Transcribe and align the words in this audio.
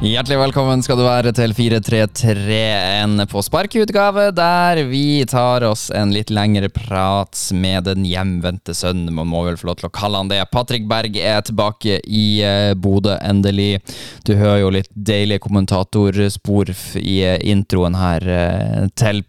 Hjertelig 0.00 0.38
velkommen 0.40 0.80
skal 0.80 0.96
du 0.96 1.02
være 1.04 1.28
til 1.36 1.52
433, 1.52 2.58
en 3.02 3.20
på 3.28 3.42
spark-utgave 3.44 4.30
der 4.32 4.78
vi 4.88 5.26
tar 5.28 5.60
oss 5.68 5.90
en 5.92 6.14
litt 6.14 6.30
lengre 6.32 6.70
prat 6.72 7.36
med 7.52 7.84
den 7.84 8.06
hjemvendte 8.08 8.72
sønnen. 8.72 9.12
Man 9.12 9.28
må 9.28 9.42
vel 9.44 9.58
få 9.60 9.68
lov 9.68 9.76
til 9.76 9.90
å 9.90 9.92
kalle 9.92 10.22
han 10.22 10.30
det. 10.32 10.38
Patrick 10.48 10.86
Berg 10.88 11.18
er 11.20 11.44
tilbake 11.44 11.98
i 12.00 12.22
uh, 12.40 12.72
Bodø, 12.80 13.18
endelig. 13.20 13.82
Du 14.24 14.32
hører 14.40 14.62
jo 14.62 14.70
litt 14.78 14.88
deilige 14.96 15.42
kommentatorspor 15.44 16.72
i 16.96 17.18
eh, 17.26 17.36
introen 17.52 17.98
her 18.00 18.24
eh, 18.24 18.88
til 18.96 19.20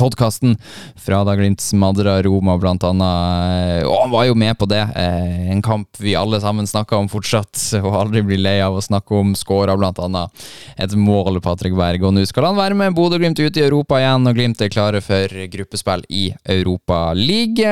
podkasten 0.00 0.56
fra 0.96 1.20
da 1.28 1.36
Glimt 1.36 1.60
smadra 1.60 2.22
Roma, 2.24 2.56
blant 2.60 2.88
annet. 2.88 3.84
Og 3.84 4.00
han 4.00 4.16
var 4.16 4.30
jo 4.30 4.40
med 4.46 4.56
på 4.56 4.70
det. 4.72 4.80
eh, 4.96 5.52
en 5.52 5.60
kamp 5.64 6.00
vi 6.00 6.16
alle 6.16 6.40
sammen 6.40 6.64
snakker 6.64 7.04
om 7.04 7.12
fortsatt, 7.12 7.52
og 7.82 8.00
aldri 8.00 8.24
blir 8.24 8.40
lei 8.40 8.58
av 8.64 8.80
å 8.80 8.84
snakke 8.84 9.20
om. 9.20 9.36
Skåra 9.36 9.76
blant 9.76 9.98
annet 10.00 10.05
et 10.14 10.94
mål, 10.94 11.40
Patrick 11.40 11.74
Berg. 11.76 12.04
Og 12.06 12.14
nå 12.14 12.24
skal 12.26 12.44
han 12.44 12.56
være 12.56 12.74
med 12.78 12.94
Bodø-Glimt 12.94 13.40
ut 13.40 13.56
i 13.56 13.64
Europa 13.64 13.98
igjen, 13.98 14.26
og 14.26 14.34
Glimt 14.34 14.60
er 14.60 14.68
klare 14.72 15.00
for 15.02 15.26
gruppespill 15.52 16.04
i 16.08 16.28
Europa 16.44 17.12
League. 17.14 17.64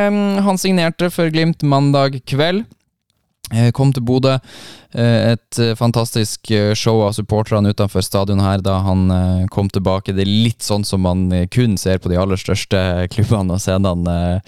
Han 0.42 0.58
signerte 0.58 1.10
for 1.14 1.30
Glimt 1.30 1.62
mandag 1.62 2.20
kveld. 2.26 2.64
Eh, 3.52 3.70
Kom 3.76 3.92
til 3.92 4.02
Bodø. 4.02 4.38
Eh, 4.94 5.32
Et 5.32 5.58
eh, 5.58 5.74
fantastisk 5.74 6.50
eh, 6.50 6.74
show 6.74 7.02
av 7.02 7.12
supporterne 7.12 7.68
utenfor 7.68 8.02
stadion 8.02 8.40
her 8.40 8.62
da 8.62 8.76
han 8.84 9.10
kom 9.50 9.68
tilbake. 9.70 10.12
Det 10.14 10.22
er 10.22 10.30
litt 10.30 10.62
sånn 10.62 10.84
som 10.86 11.02
man 11.02 11.26
kun 11.50 11.76
ser 11.80 11.98
på 11.98 12.10
de 12.10 12.18
aller 12.20 12.38
største 12.38 12.78
klubbene 13.14 13.56
og 13.56 13.62
scenene 13.62 14.40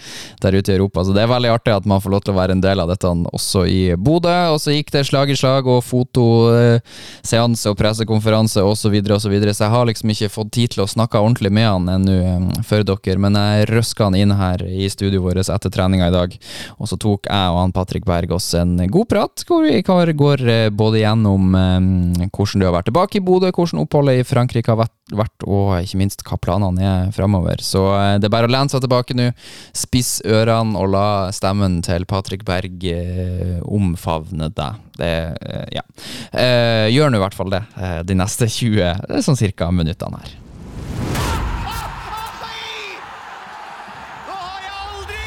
der 0.42 0.56
ute 0.56 0.72
i 0.72 0.77
Europa. 0.77 1.05
Så 1.05 1.14
det 1.17 1.24
er 1.24 1.30
veldig 1.30 1.50
artig 1.50 1.74
at 1.74 1.89
man 1.89 2.02
får 2.02 2.14
lov 2.14 2.24
til 2.24 2.34
å 2.34 2.39
være 2.39 2.56
en 2.56 2.62
del 2.62 2.83
av 2.83 2.91
dette 2.91 3.06
også 3.06 3.64
i 3.70 3.80
Bodø. 3.97 4.34
Og 4.55 4.61
så 4.62 4.74
gikk 4.74 4.92
det 4.94 5.06
slag 5.08 5.33
i 5.33 5.39
slag 5.39 5.67
og 5.70 5.83
fotoseanse 5.86 7.72
og 7.72 7.78
pressekonferanse 7.80 8.62
osv. 8.62 8.94
Og 9.17 9.22
så, 9.22 9.30
videre. 9.33 9.55
så 9.55 9.67
jeg 9.67 9.74
har 9.74 9.89
liksom 9.89 10.12
ikke 10.12 10.33
fått 10.33 10.52
tid 10.56 10.74
til 10.74 10.84
å 10.84 10.91
snakke 10.91 11.20
ordentlig 11.22 11.52
med 11.55 11.67
han 11.67 11.91
ennå 11.97 12.62
før 12.67 12.84
dere, 12.86 13.19
men 13.22 13.39
jeg 13.39 13.69
røska 13.72 14.08
han 14.08 14.19
inn 14.19 14.34
her 14.36 14.62
i 14.67 14.89
studioet 14.92 15.24
vårt 15.24 15.50
etter 15.52 15.72
treninga 15.72 16.11
i 16.11 16.14
dag. 16.14 16.36
Og 16.78 16.91
så 16.91 16.98
tok 17.00 17.30
jeg 17.30 17.55
og 17.55 17.61
han 17.62 17.74
Patrick 17.74 18.06
Berg 18.06 18.34
oss 18.36 18.52
en 18.58 18.77
god 18.92 19.08
prat, 19.11 19.47
hvor 19.48 19.64
vi 19.67 19.80
går, 19.86 20.12
går 20.37 20.48
eh, 20.48 20.70
både 20.70 21.01
gjennom 21.01 21.55
eh, 21.55 22.29
hvordan 22.31 22.61
det 22.61 22.67
har 22.69 22.75
vært 22.75 22.89
tilbake 22.91 23.19
i 23.19 23.25
Bodø, 23.25 23.51
hvordan 23.51 23.83
oppholdet 23.83 24.20
i 24.20 24.27
Frankrike 24.27 24.73
har 24.73 24.81
vært, 24.81 25.47
og 25.47 25.81
ikke 25.83 25.98
minst 26.01 26.25
hva 26.27 26.39
planene 26.41 26.83
er 26.83 27.12
framover. 27.17 27.62
Så 27.62 27.83
eh, 27.97 28.19
det 28.20 28.29
er 28.29 28.34
bare 28.34 28.47
å 28.48 28.53
lene 28.53 28.69
seg 28.73 28.83
tilbake 28.84 29.17
nå, 29.17 29.31
spiss 29.77 30.20
ørene 30.25 30.79
og 30.79 30.91
la 30.95 31.33
stemmen 31.34 31.81
til 31.87 32.07
Patrick 32.07 32.45
Berg 32.47 32.84
omfavne 33.67 34.51
deg. 34.55 34.83
Det, 34.97 35.12
ja. 35.77 35.83
Gjør 36.89 37.11
nå 37.12 37.19
i 37.19 37.20
hvert 37.20 37.37
fall 37.37 37.51
det 37.53 37.62
de 38.09 38.17
neste 38.17 38.48
20 38.48 38.81
eh, 38.81 39.20
sånn 39.25 39.37
cirka 39.39 39.69
minuttene 39.75 40.23
her. 40.23 40.37
Nå 44.27 44.36
har 44.41 44.64
jeg 44.64 44.73
aldri 44.86 45.20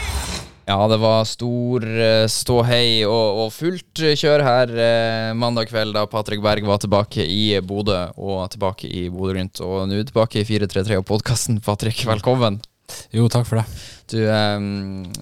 Ja, 0.69 0.83
det 0.85 0.99
var 1.01 1.23
stor 1.25 1.81
eh, 1.81 2.27
ståhei 2.29 3.01
og, 3.07 3.39
og 3.41 3.47
fullt 3.55 4.03
kjør 4.21 4.43
her 4.45 4.73
eh, 4.77 5.29
mandag 5.33 5.71
kveld 5.71 5.95
da 5.97 6.03
Patrick 6.05 6.43
Berg 6.45 6.67
var 6.69 6.77
tilbake 6.83 7.25
i 7.25 7.55
Bodø 7.65 7.97
og 8.13 8.43
tilbake 8.53 8.85
i 8.85 9.07
Bodø-Glimt. 9.09 9.63
Og 9.65 9.87
nå 9.89 10.03
tilbake 10.05 10.43
i 10.43 10.45
433 10.45 10.99
og 11.01 11.07
podkasten. 11.09 11.57
Patrick, 11.65 12.03
velkommen. 12.05 12.61
Jo, 13.09 13.25
takk 13.33 13.49
for 13.49 13.63
det. 13.63 13.65
Du, 14.13 14.19
eh, 14.21 14.61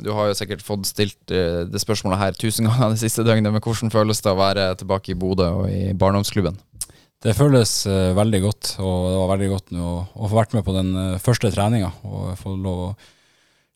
du 0.04 0.12
har 0.20 0.28
jo 0.28 0.36
sikkert 0.36 0.68
fått 0.68 0.92
stilt 0.92 1.32
eh, 1.32 1.64
det 1.64 1.80
spørsmålet 1.80 2.26
her 2.26 2.36
tusen 2.44 2.68
ganger 2.68 2.98
det 2.98 3.06
siste 3.06 3.24
døgnet, 3.24 3.54
men 3.56 3.64
hvordan 3.64 3.96
føles 3.96 4.20
det 4.20 4.36
å 4.36 4.42
være 4.44 4.74
tilbake 4.84 5.16
i 5.16 5.20
Bodø 5.20 5.48
og 5.62 5.72
i 5.72 5.94
barndomsklubben? 5.96 6.60
Det 7.24 7.40
føles 7.40 7.80
eh, 7.88 8.12
veldig 8.20 8.44
godt, 8.44 8.78
og 8.84 8.98
det 9.14 9.20
var 9.24 9.32
veldig 9.38 9.54
godt 9.56 9.72
nå 9.80 9.92
å, 9.96 10.00
å 10.12 10.28
få 10.28 10.44
vært 10.44 10.60
med 10.60 10.68
på 10.68 10.76
den 10.76 10.92
eh, 11.00 11.22
første 11.24 11.56
treninga. 11.56 11.96
Og 12.04 12.34
få 12.44 12.60
lov 12.60 12.90
å 12.92 12.98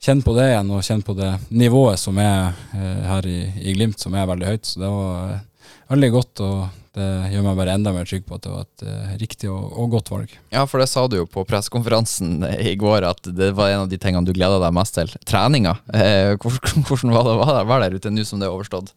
kjenne 0.01 0.25
på 0.25 0.33
det 0.37 0.49
igjen, 0.49 0.73
og 0.73 0.85
kjenne 0.85 1.05
på 1.05 1.15
det 1.17 1.31
nivået 1.53 2.01
som 2.01 2.17
er 2.21 2.51
eh, 2.73 3.01
her 3.07 3.27
i, 3.29 3.39
i 3.61 3.75
Glimt, 3.77 4.01
som 4.01 4.15
er 4.17 4.29
veldig 4.29 4.49
høyt. 4.49 4.67
Så 4.67 4.81
det 4.81 4.89
var 4.91 5.33
eh, 5.35 5.73
veldig 5.93 6.11
godt, 6.15 6.41
og 6.45 6.61
det 6.91 7.07
gjør 7.31 7.45
meg 7.45 7.55
bare 7.55 7.73
enda 7.77 7.93
mer 7.95 8.07
trygg 8.07 8.25
på 8.27 8.35
at 8.35 8.43
det 8.43 8.49
var 8.51 8.65
et 8.65 8.81
uh, 8.83 9.11
riktig 9.21 9.47
og, 9.47 9.69
og 9.79 9.93
godt 9.93 10.09
valg. 10.11 10.31
Ja, 10.51 10.65
for 10.67 10.83
det 10.83 10.89
sa 10.91 11.05
du 11.07 11.15
jo 11.21 11.27
på 11.29 11.45
pressekonferansen 11.47 12.41
i 12.71 12.73
går, 12.79 13.07
at 13.07 13.29
det 13.31 13.53
var 13.55 13.71
en 13.71 13.85
av 13.85 13.91
de 13.91 13.99
tingene 14.01 14.27
du 14.27 14.33
gleda 14.35 14.57
deg 14.59 14.75
mest 14.75 14.97
til. 14.97 15.13
Treninga. 15.27 15.77
Eh, 15.95 16.33
hvordan, 16.41 16.83
hvordan 16.89 17.15
var 17.15 17.29
det 17.29 17.35
å 17.37 17.69
være 17.69 17.85
der 17.85 17.95
ute 17.95 18.11
nå 18.11 18.25
som 18.27 18.43
det 18.43 18.49
er 18.49 18.57
overstått? 18.57 18.91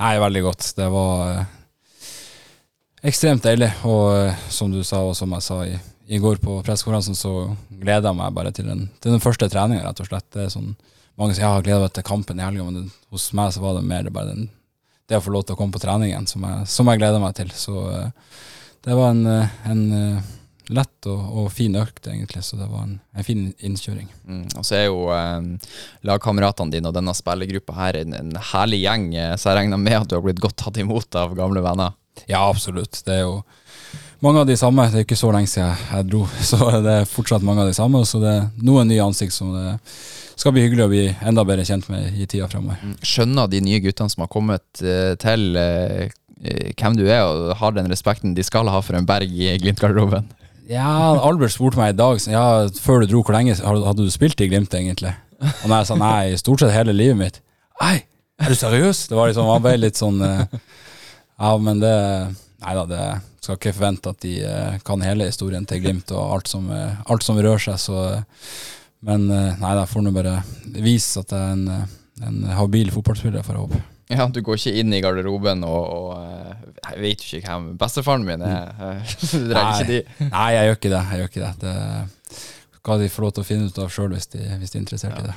Nei, 0.00 0.16
veldig 0.24 0.42
godt. 0.48 0.72
Det 0.80 0.88
var 0.96 1.22
uh, 1.36 1.44
ekstremt 3.06 3.46
deilig. 3.46 3.70
Og 3.86 4.08
uh, 4.10 4.46
som 4.50 4.74
du 4.74 4.82
sa, 4.82 5.04
og 5.06 5.14
som 5.18 5.38
jeg 5.38 5.46
sa 5.46 5.60
i, 5.70 5.78
i 6.06 6.18
går 6.22 6.36
på 6.42 6.60
pressekonferansen, 6.62 7.16
så 7.18 7.32
gleda 7.68 8.12
jeg 8.12 8.18
meg 8.18 8.34
bare 8.36 8.52
til 8.54 8.68
den, 8.68 8.86
til 9.02 9.16
den 9.16 9.22
første 9.22 9.48
treninga, 9.50 9.84
rett 9.88 10.02
og 10.02 10.10
slett. 10.10 10.28
Det 10.34 10.44
er 10.44 10.52
sånn, 10.52 10.74
mange 11.18 11.34
sier 11.34 11.46
jeg 11.46 11.56
har 11.56 11.66
gleda 11.66 11.86
meg 11.86 11.96
til 11.96 12.06
kampen 12.06 12.40
i 12.40 12.46
helga, 12.46 12.66
men 12.66 12.78
det, 12.78 13.00
hos 13.14 13.32
meg 13.36 13.54
så 13.54 13.64
var 13.64 13.78
det 13.78 13.86
mer 13.88 14.06
det 14.06 14.14
bare 14.14 14.34
den, 14.34 14.48
det 15.10 15.18
å 15.18 15.24
få 15.24 15.34
lov 15.34 15.46
til 15.46 15.56
å 15.56 15.60
komme 15.60 15.74
på 15.74 15.82
treningen 15.82 16.28
som 16.30 16.46
jeg, 16.46 16.68
som 16.70 16.90
jeg 16.90 17.02
gleder 17.02 17.22
meg 17.22 17.34
til. 17.38 17.50
Så 17.54 17.82
eh, 17.90 18.32
det 18.86 18.94
var 18.94 19.10
en, 19.10 19.26
eh, 19.26 19.54
en 19.66 19.82
eh, 19.96 20.32
lett 20.78 21.06
og, 21.10 21.26
og 21.42 21.50
fin 21.54 21.74
økt, 21.78 22.06
egentlig. 22.06 22.44
Så 22.46 22.58
det 22.58 22.70
var 22.70 22.86
en, 22.86 22.96
en 23.14 23.26
fin 23.26 23.44
innkjøring. 23.58 24.08
Mm, 24.26 24.44
og 24.54 24.66
så 24.66 24.78
er 24.78 24.86
jo 24.86 25.08
eh, 25.14 25.74
lagkameratene 26.06 26.74
dine 26.74 26.90
og 26.90 26.94
denne 26.94 27.14
spillergruppa 27.18 27.74
her 27.80 28.00
en, 28.04 28.14
en 28.14 28.34
herlig 28.52 28.84
gjeng, 28.84 29.10
så 29.34 29.50
jeg 29.50 29.62
regner 29.62 29.82
med 29.82 30.00
at 30.00 30.10
du 30.10 30.18
har 30.18 30.26
blitt 30.26 30.42
godt 30.42 30.58
tatt 30.62 30.78
imot 30.82 31.18
av 31.18 31.34
gamle 31.38 31.62
venner. 31.66 31.98
Ja, 32.30 32.46
absolutt. 32.46 33.02
Det 33.04 33.18
er 33.18 33.24
jo 33.26 33.40
mange 34.24 34.42
av 34.42 34.48
de 34.48 34.56
samme. 34.58 34.86
Det 34.92 35.00
er 35.00 35.06
ikke 35.06 35.18
så 35.18 35.30
lenge 35.34 35.50
siden 35.50 35.68
jeg, 35.68 35.88
jeg 35.92 36.08
dro, 36.10 36.22
så 36.50 36.70
det 36.84 37.00
er 37.00 37.10
fortsatt 37.10 37.44
mange 37.46 37.64
av 37.64 37.70
de 37.70 37.76
samme. 37.76 38.02
Og 38.02 38.08
så 38.08 38.20
det 38.22 38.32
er 38.32 38.46
noen 38.66 38.88
nye 38.90 39.04
ansikt 39.04 39.36
som 39.36 39.52
det 39.56 39.76
skal 40.36 40.52
bli 40.52 40.66
hyggelig 40.66 40.84
å 40.84 40.92
bli 40.92 41.04
enda 41.24 41.44
bedre 41.48 41.64
kjent 41.64 41.88
med 41.92 42.16
i 42.16 42.28
tida 42.28 42.48
fremover. 42.50 42.96
Skjønner 43.04 43.48
de 43.50 43.62
nye 43.64 43.80
guttene 43.84 44.12
som 44.12 44.26
har 44.26 44.32
kommet 44.32 44.82
eh, 44.84 45.14
til 45.20 45.56
eh, 45.56 46.10
eh, 46.42 46.72
hvem 46.76 46.98
du 46.98 47.06
er, 47.06 47.22
og 47.24 47.54
har 47.60 47.76
den 47.76 47.88
respekten 47.92 48.34
de 48.36 48.44
skal 48.44 48.68
ha 48.72 48.82
for 48.84 48.98
en 48.98 49.08
berg 49.08 49.32
i 49.32 49.54
Glimt-garderoben? 49.62 50.28
Ja, 50.68 51.14
Albert 51.22 51.54
spurte 51.54 51.78
meg 51.78 51.94
i 51.94 51.96
dag 51.96 52.20
ja, 52.28 52.44
før 52.82 53.00
du 53.00 53.08
dro, 53.08 53.22
hvor 53.24 53.36
lenge 53.36 53.54
hadde 53.56 54.02
du 54.02 54.12
spilt 54.12 54.40
i 54.44 54.50
Glimt, 54.50 54.74
egentlig? 54.76 55.14
Og 55.40 55.68
når 55.68 55.78
jeg 55.78 55.88
sa 55.88 55.98
nei, 56.00 56.36
stort 56.40 56.64
sett 56.64 56.74
hele 56.74 56.96
livet 56.96 57.20
mitt. 57.20 57.40
Nei, 57.80 58.00
er 58.42 58.52
du 58.52 58.58
seriøs? 58.58 59.06
Det 59.08 59.16
var 59.16 59.30
liksom, 59.30 59.48
han 59.52 59.64
ble 59.64 59.76
litt 59.80 60.00
sånn 60.00 60.20
Ja, 60.20 61.50
men 61.60 61.80
det 61.82 61.92
Nei 62.62 62.72
da, 62.78 62.84
det 62.88 63.00
skal 63.44 63.58
ikke 63.58 63.74
forvente 63.76 64.12
at 64.14 64.22
de 64.24 64.34
eh, 64.48 64.78
kan 64.86 65.02
hele 65.04 65.26
historien 65.28 65.66
til 65.68 65.82
Glimt 65.84 66.10
og 66.16 66.36
alt 66.38 66.48
som, 66.48 66.70
eh, 66.72 67.02
alt 67.12 67.22
som 67.26 67.36
rører 67.36 67.60
seg, 67.62 67.76
så 67.82 67.98
eh, 68.14 68.22
Men 69.06 69.26
nei 69.28 69.74
da, 69.76 69.84
får 69.86 70.02
nå 70.02 70.10
bare 70.16 70.38
vise 70.82 71.20
at 71.20 71.30
jeg 71.36 71.38
er 71.38 71.52
en, 71.52 71.84
en 72.26 72.38
habil 72.56 72.88
fotballspiller, 72.90 73.44
får 73.44 73.54
jeg 73.54 73.66
håpe. 73.66 73.82
Ja, 74.08 74.24
du 74.30 74.38
går 74.46 74.56
ikke 74.58 74.72
inn 74.80 74.94
i 74.94 75.00
garderoben 75.02 75.64
og, 75.66 75.84
og 75.90 76.82
Jeg 76.92 77.00
vet 77.02 77.22
jo 77.26 77.38
ikke 77.40 77.52
hvem 77.52 77.64
bestefaren 77.78 78.24
min 78.26 78.42
er. 78.46 78.72
eh, 78.80 79.14
Du 79.34 79.48
drar 79.52 79.76
ikke 79.82 79.90
de. 79.92 80.28
Nei, 80.30 80.48
jeg 80.56 80.70
gjør 80.70 80.78
ikke 80.80 80.92
det. 80.94 81.02
Jeg 81.10 81.20
gjør 81.20 81.30
ikke 81.32 81.44
det. 81.44 81.54
det 81.66 81.76
skal 82.86 83.00
de 83.02 83.08
få 83.10 83.24
lov 83.24 83.32
til 83.34 83.42
å 83.42 83.46
finne 83.46 83.66
ut 83.66 83.78
av 83.82 83.88
sjøl 83.90 84.12
hvis, 84.14 84.28
hvis 84.30 84.70
de 84.70 84.78
er 84.78 84.82
interessert 84.84 85.18
i 85.18 85.24
det. 85.26 85.32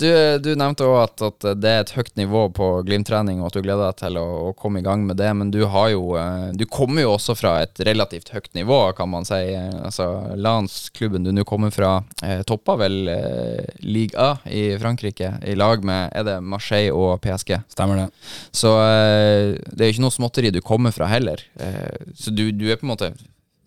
Du, 0.00 0.06
du 0.40 0.48
nevnte 0.56 0.86
òg 0.88 0.96
at, 1.02 1.24
at 1.26 1.46
det 1.60 1.68
er 1.68 1.82
et 1.82 1.90
høyt 1.92 2.14
nivå 2.16 2.46
på 2.56 2.68
Glimt-trening, 2.86 3.42
og 3.42 3.50
at 3.50 3.58
du 3.58 3.60
gleder 3.66 3.90
deg 3.90 3.98
til 4.00 4.16
å, 4.16 4.24
å 4.48 4.54
komme 4.56 4.80
i 4.80 4.86
gang 4.86 5.04
med 5.04 5.18
det. 5.20 5.28
Men 5.36 5.50
du 5.52 5.60
har 5.68 5.90
jo 5.92 6.14
eh, 6.16 6.46
Du 6.56 6.64
kommer 6.64 7.04
jo 7.04 7.10
også 7.18 7.36
fra 7.36 7.58
et 7.66 7.82
relativt 7.84 8.32
høyt 8.32 8.48
nivå, 8.56 8.78
kan 8.96 9.10
man 9.12 9.28
si. 9.28 9.36
Altså, 9.58 10.06
Landsklubben 10.40 11.28
du 11.28 11.34
nå 11.36 11.44
kommer 11.48 11.74
fra, 11.74 11.98
eh, 12.24 12.40
toppa 12.48 12.78
vel 12.80 13.12
eh, 13.12 13.68
Ligue 13.84 14.16
A 14.16 14.38
i 14.48 14.70
Frankrike 14.80 15.34
i 15.44 15.58
lag 15.58 15.84
med 15.84 16.16
Er 16.16 16.24
det 16.24 16.38
Marseille 16.40 16.94
og 16.96 17.20
PSG? 17.26 17.52
Stemmer 17.74 18.00
det. 18.00 18.08
Så 18.56 18.72
eh, 18.86 19.58
det 19.68 19.84
er 19.84 19.92
jo 19.92 19.98
ikke 19.98 20.06
noe 20.06 20.16
småtteri 20.16 20.56
du 20.56 20.62
kommer 20.64 20.96
fra 20.96 21.12
heller. 21.12 21.44
Eh, 21.60 22.08
så 22.16 22.32
du, 22.32 22.46
du 22.48 22.70
er 22.72 22.80
på 22.80 22.88
en 22.88 22.94
måte 22.96 23.12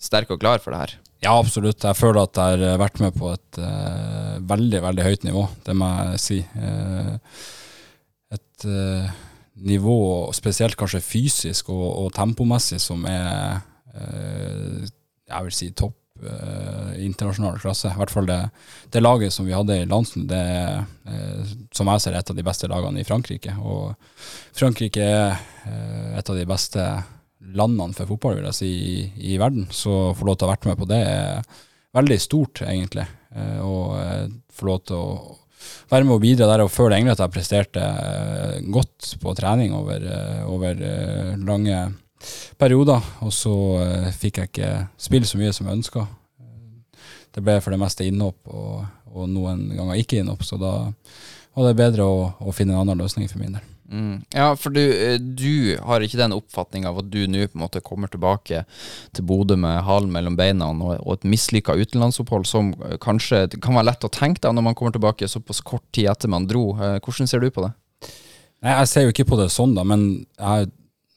sterk 0.01 0.33
og 0.33 0.41
klar 0.41 0.57
for 0.63 0.73
det 0.73 0.81
her. 0.87 0.99
Ja, 1.21 1.35
absolutt. 1.37 1.83
Jeg 1.85 1.97
føler 1.99 2.23
at 2.23 2.37
jeg 2.37 2.61
har 2.65 2.79
vært 2.81 3.01
med 3.01 3.13
på 3.13 3.29
et 3.29 3.59
uh, 3.61 4.39
veldig, 4.49 4.79
veldig 4.81 5.03
høyt 5.05 5.25
nivå. 5.27 5.43
Det 5.67 5.75
må 5.77 5.89
jeg 5.99 6.21
si. 6.23 6.37
Uh, 6.57 7.13
et, 8.33 8.65
uh, 8.65 9.11
nivå, 9.61 9.97
spesielt 10.33 10.77
kanskje 10.79 11.03
fysisk 11.05 11.69
og, 11.69 11.85
og 12.05 12.13
tempomessig, 12.17 12.81
som 12.81 13.05
er 13.05 13.61
jeg 13.91 15.43
vil 15.43 15.51
si 15.51 15.65
topp 15.75 15.97
internasjonal 16.95 17.57
klasse. 17.59 17.89
I 17.91 17.99
hvert 17.99 18.13
fall 18.13 18.29
det, 18.29 18.37
det 18.93 19.01
laget 19.03 19.35
som 19.35 19.43
vi 19.43 19.51
hadde 19.51 19.81
i 19.81 19.87
Lansen, 19.89 20.23
det 20.31 20.39
er 20.39 20.85
som 21.75 21.91
jeg 21.91 22.03
ser 22.05 22.15
et 22.15 22.31
av 22.31 22.37
de 22.37 22.45
beste 22.47 22.69
lagene 22.71 23.03
i 23.03 23.05
Frankrike. 23.05 23.57
Og 23.59 23.91
Frankrike 24.55 25.03
er 25.03 25.35
et 26.15 26.31
av 26.31 26.39
de 26.39 26.47
beste 26.47 26.85
landene 27.55 27.95
for 27.97 28.09
fotball 28.13 28.37
vil 28.37 28.47
jeg 28.49 28.57
si, 28.57 28.71
i, 28.71 29.33
i 29.33 29.37
verden. 29.41 29.67
Så 29.73 29.91
å 29.91 30.15
få 30.17 30.27
lov 30.27 30.37
til 30.37 30.47
å 30.47 30.51
ha 30.51 30.55
vært 30.55 30.69
med 30.69 30.79
på 30.79 30.89
det 30.89 31.01
er 31.07 31.61
veldig 31.95 32.19
stort, 32.21 32.63
egentlig. 32.65 33.05
Eh, 33.35 33.59
og 33.63 33.97
eh, 33.99 34.27
få 34.53 34.69
lov 34.69 34.83
til 34.87 34.99
å 34.99 35.07
være 35.91 36.07
med 36.07 36.15
og 36.15 36.23
bidra 36.23 36.47
der 36.49 36.63
og 36.63 36.71
føle 36.73 36.97
egentlig 36.97 37.15
at 37.15 37.23
jeg 37.25 37.35
presterte 37.35 37.81
eh, 37.83 38.55
godt 38.73 39.11
på 39.21 39.35
trening 39.37 39.75
over, 39.77 40.05
over 40.49 40.85
lange 41.41 41.83
perioder. 42.61 43.11
Og 43.25 43.33
så 43.35 43.55
fikk 44.17 44.41
jeg 44.41 44.51
ikke 44.51 44.71
spille 45.01 45.29
så 45.29 45.41
mye 45.41 45.53
som 45.55 45.67
jeg 45.67 45.81
ønska. 45.81 46.07
Det 47.31 47.43
ble 47.43 47.59
for 47.63 47.71
det 47.71 47.79
meste 47.79 48.07
innhopp, 48.07 48.41
og, 48.51 48.81
og 49.11 49.29
noen 49.31 49.69
ganger 49.71 50.01
ikke 50.01 50.19
innhopp, 50.19 50.43
så 50.43 50.59
da 50.59 50.73
var 51.55 51.67
det 51.67 51.79
bedre 51.79 52.07
å, 52.07 52.25
å 52.43 52.55
finne 52.55 52.75
en 52.75 52.83
annen 52.83 52.99
løsning 52.99 53.29
for 53.31 53.39
min 53.39 53.55
del. 53.55 53.70
Mm. 53.91 54.21
Ja, 54.31 54.55
for 54.55 54.71
du, 54.71 54.79
eh, 54.79 55.17
du 55.19 55.77
har 55.83 56.03
ikke 56.03 56.19
den 56.19 56.31
oppfatninga 56.31 56.89
av 56.89 57.01
at 57.01 57.09
du 57.11 57.25
nå 57.27 57.43
på 57.49 57.57
en 57.57 57.63
måte 57.65 57.81
kommer 57.83 58.07
tilbake 58.07 58.63
til 59.11 59.25
Bodø 59.27 59.57
med 59.59 59.81
halen 59.83 60.13
mellom 60.13 60.37
beina 60.39 60.69
og, 60.71 60.93
og 61.01 61.17
et 61.17 61.27
mislykka 61.27 61.75
utenlandsopphold 61.75 62.47
som 62.47 62.71
eh, 62.87 62.95
kanskje 63.03 63.49
kan 63.57 63.75
være 63.75 63.89
lett 63.89 64.07
å 64.07 64.13
tenke 64.15 64.39
deg 64.45 64.55
når 64.55 64.67
man 64.69 64.77
kommer 64.79 64.95
tilbake 64.95 65.27
såpass 65.27 65.59
kort 65.67 65.83
tid 65.91 66.07
etter 66.13 66.31
man 66.31 66.47
dro. 66.47 66.69
Eh, 66.79 66.99
Hvordan 67.03 67.27
ser 67.27 67.43
du 67.43 67.51
på 67.51 67.65
det? 67.67 67.73
Nei, 68.61 68.77
Jeg 68.77 68.91
ser 68.93 69.05
jo 69.05 69.11
ikke 69.11 69.27
på 69.33 69.41
det 69.41 69.49
sånn, 69.51 69.75
da, 69.75 69.83
men 69.83 70.05
jeg 70.39 70.71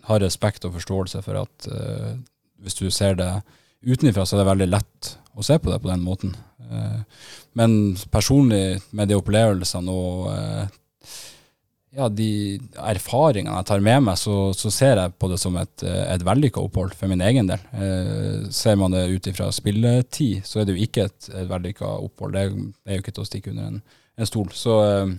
har 0.08 0.24
respekt 0.24 0.66
og 0.66 0.74
forståelse 0.74 1.20
for 1.24 1.44
at 1.44 1.68
uh, 1.68 2.14
hvis 2.64 2.76
du 2.80 2.88
ser 2.92 3.18
det 3.20 3.28
utenfra, 3.84 4.24
så 4.24 4.36
er 4.36 4.42
det 4.42 4.50
veldig 4.50 4.68
lett 4.72 5.10
å 5.36 5.44
se 5.44 5.58
på 5.60 5.70
det 5.70 5.78
på 5.82 5.90
den 5.90 6.04
måten. 6.04 6.32
Uh, 6.60 7.04
men 7.56 7.94
personlig, 8.12 8.80
med 8.96 9.12
de 9.12 9.18
opplevelsene 9.18 9.92
og 9.92 10.30
eh, 10.32 10.72
ja, 11.94 12.08
de 12.10 12.58
erfaringene 12.90 13.56
jeg 13.60 13.68
tar 13.68 13.84
med 13.84 14.06
meg, 14.06 14.18
så, 14.18 14.52
så 14.56 14.70
ser 14.74 14.98
jeg 14.98 15.14
på 15.20 15.28
det 15.30 15.38
som 15.42 15.54
et, 15.60 15.84
et 15.84 16.24
vellykka 16.26 16.62
opphold 16.62 16.94
for 16.98 17.10
min 17.10 17.22
egen 17.24 17.50
del. 17.50 17.62
Eh, 17.74 18.48
ser 18.54 18.78
man 18.80 18.94
det 18.94 19.06
ut 19.12 19.28
ifra 19.30 19.50
spilletid, 19.54 20.42
så 20.48 20.60
er 20.60 20.66
det 20.66 20.74
jo 20.74 20.88
ikke 20.88 21.06
et, 21.08 21.30
et 21.30 21.46
vellykka 21.50 21.92
opphold. 22.08 22.34
Det 22.34 22.42
er, 22.42 22.56
det 22.56 22.90
er 22.90 22.98
jo 22.98 23.04
ikke 23.04 23.14
til 23.14 23.24
å 23.26 23.30
stikke 23.30 23.54
under 23.54 23.70
en, 23.70 23.80
en 24.18 24.30
stol. 24.30 24.50
Så 24.58 24.80
eh, 24.82 25.14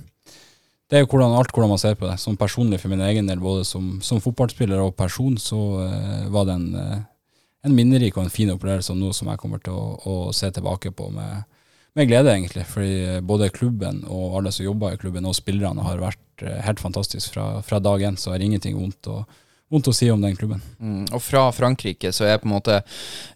det 0.91 0.99
er 0.99 1.05
jo 1.05 1.09
hvordan, 1.15 1.33
alt 1.33 1.53
hvordan 1.55 1.71
man 1.73 1.81
ser 1.81 1.97
på 1.97 2.05
det. 2.09 2.19
Som 2.21 2.37
personlig 2.37 2.77
for 2.81 2.93
min 2.93 3.01
egen 3.07 3.29
del, 3.29 3.41
både 3.41 3.65
som, 3.65 3.95
som 4.05 4.21
fotballspiller 4.21 4.83
og 4.83 4.93
person, 4.99 5.37
så 5.41 5.61
eh, 5.87 6.27
var 6.33 6.45
det 6.49 6.59
en, 6.59 6.67
eh, 6.81 6.99
en 7.65 7.77
minnerik 7.77 8.17
og 8.19 8.27
en 8.27 8.33
fin 8.33 8.51
opplevelse, 8.53 8.93
og 8.93 9.01
noe 9.01 9.15
som 9.15 9.31
jeg 9.31 9.41
kommer 9.41 9.63
til 9.65 9.73
å, 9.73 9.95
å 10.05 10.15
se 10.35 10.51
tilbake 10.53 10.93
på 10.93 11.09
med, 11.15 11.47
med 11.97 12.11
glede, 12.11 12.35
egentlig. 12.35 12.67
Fordi 12.69 12.93
eh, 13.15 13.23
både 13.25 13.49
klubben 13.55 14.03
og 14.05 14.37
alle 14.37 14.53
som 14.53 14.67
jobber 14.67 14.93
i 14.93 15.01
klubben, 15.01 15.25
og 15.25 15.37
spillerne, 15.37 15.87
har 15.87 16.03
vært 16.03 16.21
helt 16.43 16.81
fantastisk 16.83 17.33
fra, 17.33 17.61
fra 17.65 17.79
dag 17.79 18.03
én, 18.03 18.17
så 18.19 18.33
er 18.33 18.39
det 18.39 18.49
ingenting 18.49 18.77
vondt 18.79 19.07
å, 19.11 19.21
vondt 19.71 19.87
å 19.89 19.93
si 19.95 20.07
om 20.13 20.21
den 20.21 20.35
klubben. 20.37 20.61
Mm. 20.77 21.07
Og 21.09 21.21
fra 21.23 21.47
Frankrike 21.55 22.11
så 22.13 22.27
er 22.27 22.37
på 22.37 22.45
en 22.45 22.53
måte 22.53 22.75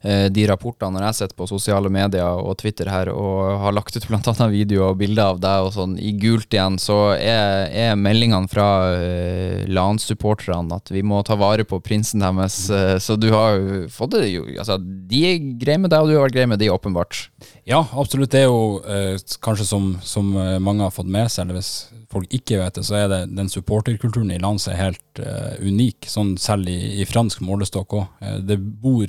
eh, 0.03 0.27
de 0.29 0.45
rapportene 0.49 0.93
når 0.93 1.07
jeg 1.07 1.17
sitter 1.19 1.39
på 1.39 1.47
sosiale 1.49 1.89
medier 1.93 2.37
og 2.43 2.53
Twitter 2.61 2.91
her 2.91 3.09
og 3.09 3.63
har 3.63 3.73
lagt 3.73 3.97
ut 3.97 4.05
bl.a. 4.09 4.49
videoer 4.51 4.93
og 4.93 4.99
bilder 5.01 5.33
av 5.33 5.41
deg 5.41 5.65
og 5.65 5.73
sånn 5.73 5.97
i 5.97 6.13
gult 6.21 6.53
igjen, 6.53 6.77
så 6.81 6.99
er, 7.17 7.65
er 7.73 7.97
meldingene 7.99 8.51
fra 8.51 8.69
eh, 8.93 9.65
LAN-supporterne 9.69 10.77
at 10.77 10.93
vi 10.93 11.01
må 11.01 11.23
ta 11.25 11.37
vare 11.39 11.65
på 11.65 11.81
prinsen 11.83 12.21
deres. 12.25 12.61
Eh, 12.69 12.97
så 13.01 13.17
du 13.17 13.31
har 13.33 13.57
jo 13.57 13.85
fått 13.93 14.17
det 14.17 14.27
jo 14.29 14.45
Altså, 14.59 14.75
de 14.79 15.19
er 15.25 15.43
greie 15.61 15.79
med 15.79 15.91
deg, 15.93 16.03
og 16.03 16.09
du 16.09 16.15
har 16.17 16.25
vært 16.25 16.35
greie 16.35 16.49
med 16.49 16.59
de, 16.59 16.69
åpenbart. 16.73 17.29
Ja, 17.69 17.83
absolutt. 18.01 18.31
Det 18.33 18.43
er 18.43 18.49
jo 18.49 18.79
eh, 18.85 19.15
kanskje 19.45 19.67
som, 19.69 19.91
som 20.05 20.31
eh, 20.37 20.57
mange 20.61 20.85
har 20.85 20.93
fått 20.93 21.09
med 21.09 21.29
seg, 21.31 21.45
eller 21.45 21.59
hvis 21.59 21.71
folk 22.09 22.31
ikke 22.33 22.57
vet 22.63 22.79
det, 22.79 22.85
så 22.87 22.97
er 22.97 23.09
det 23.11 23.19
den 23.37 23.51
supporterkulturen 23.51 24.31
i 24.33 24.39
landet 24.41 24.71
er 24.71 24.79
helt 24.79 25.21
eh, 25.21 25.59
unik, 25.61 26.09
sånn 26.19 26.35
selv 26.41 26.69
i, 26.69 26.77
i 27.01 27.07
fransk 27.09 27.41
målestokk 27.47 27.95
òg. 27.99 28.25
det 28.45 28.59
bor 28.59 29.07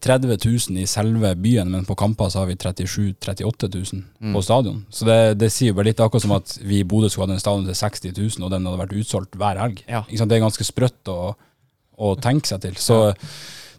30 0.00 0.36
000 0.70 0.78
i 0.78 0.86
selve 0.86 1.32
byen, 1.42 1.70
men 1.74 1.84
på 1.86 1.96
kamper 1.98 2.30
så 2.30 2.44
har 2.44 2.46
vi 2.50 2.54
37 2.54 3.16
000-38 3.18 3.70
000 4.22 4.34
på 4.34 4.42
stadion. 4.46 4.84
Så 4.94 5.04
det, 5.08 5.18
det 5.40 5.50
sier 5.50 5.74
bare 5.74 5.90
litt 5.90 6.00
akkurat 6.04 6.22
som 6.22 6.36
at 6.36 6.52
vi 6.62 6.80
i 6.80 6.86
Bodø 6.86 7.10
skulle 7.10 7.26
hatt 7.26 7.34
en 7.38 7.42
stadion 7.42 7.66
til 7.66 7.74
60 7.80 8.12
000, 8.14 8.44
og 8.46 8.52
den 8.54 8.66
hadde 8.68 8.78
vært 8.84 8.94
utsolgt 9.00 9.34
hver 9.40 9.58
helg. 9.58 9.82
Ja. 9.90 10.04
Det 10.06 10.36
er 10.38 10.44
ganske 10.44 10.66
sprøtt 10.68 11.10
å, 11.10 11.32
å 11.98 12.12
tenke 12.22 12.46
seg 12.46 12.62
til. 12.62 12.78
Så 12.78 13.00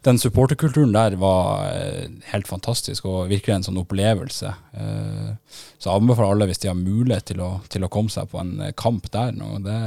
den 0.04 0.20
supporterkulturen 0.20 0.92
der 0.96 1.16
var 1.20 1.66
eh, 1.72 2.06
helt 2.34 2.48
fantastisk, 2.52 3.08
og 3.08 3.32
virkelig 3.32 3.56
en 3.56 3.66
sånn 3.70 3.80
opplevelse. 3.82 4.54
Eh, 4.76 5.32
Så 5.80 5.88
jeg 5.90 5.96
anbefaler 6.04 6.36
alle, 6.36 6.48
hvis 6.52 6.60
de 6.64 6.72
har 6.72 6.78
mulighet 6.80 7.32
til 7.32 7.42
å, 7.44 7.50
til 7.72 7.84
å 7.88 7.92
komme 7.92 8.12
seg 8.12 8.28
på 8.32 8.40
en 8.44 8.54
eh, 8.68 8.76
kamp 8.80 9.08
der 9.16 9.32
nå. 9.36 9.56
Det 9.64 9.80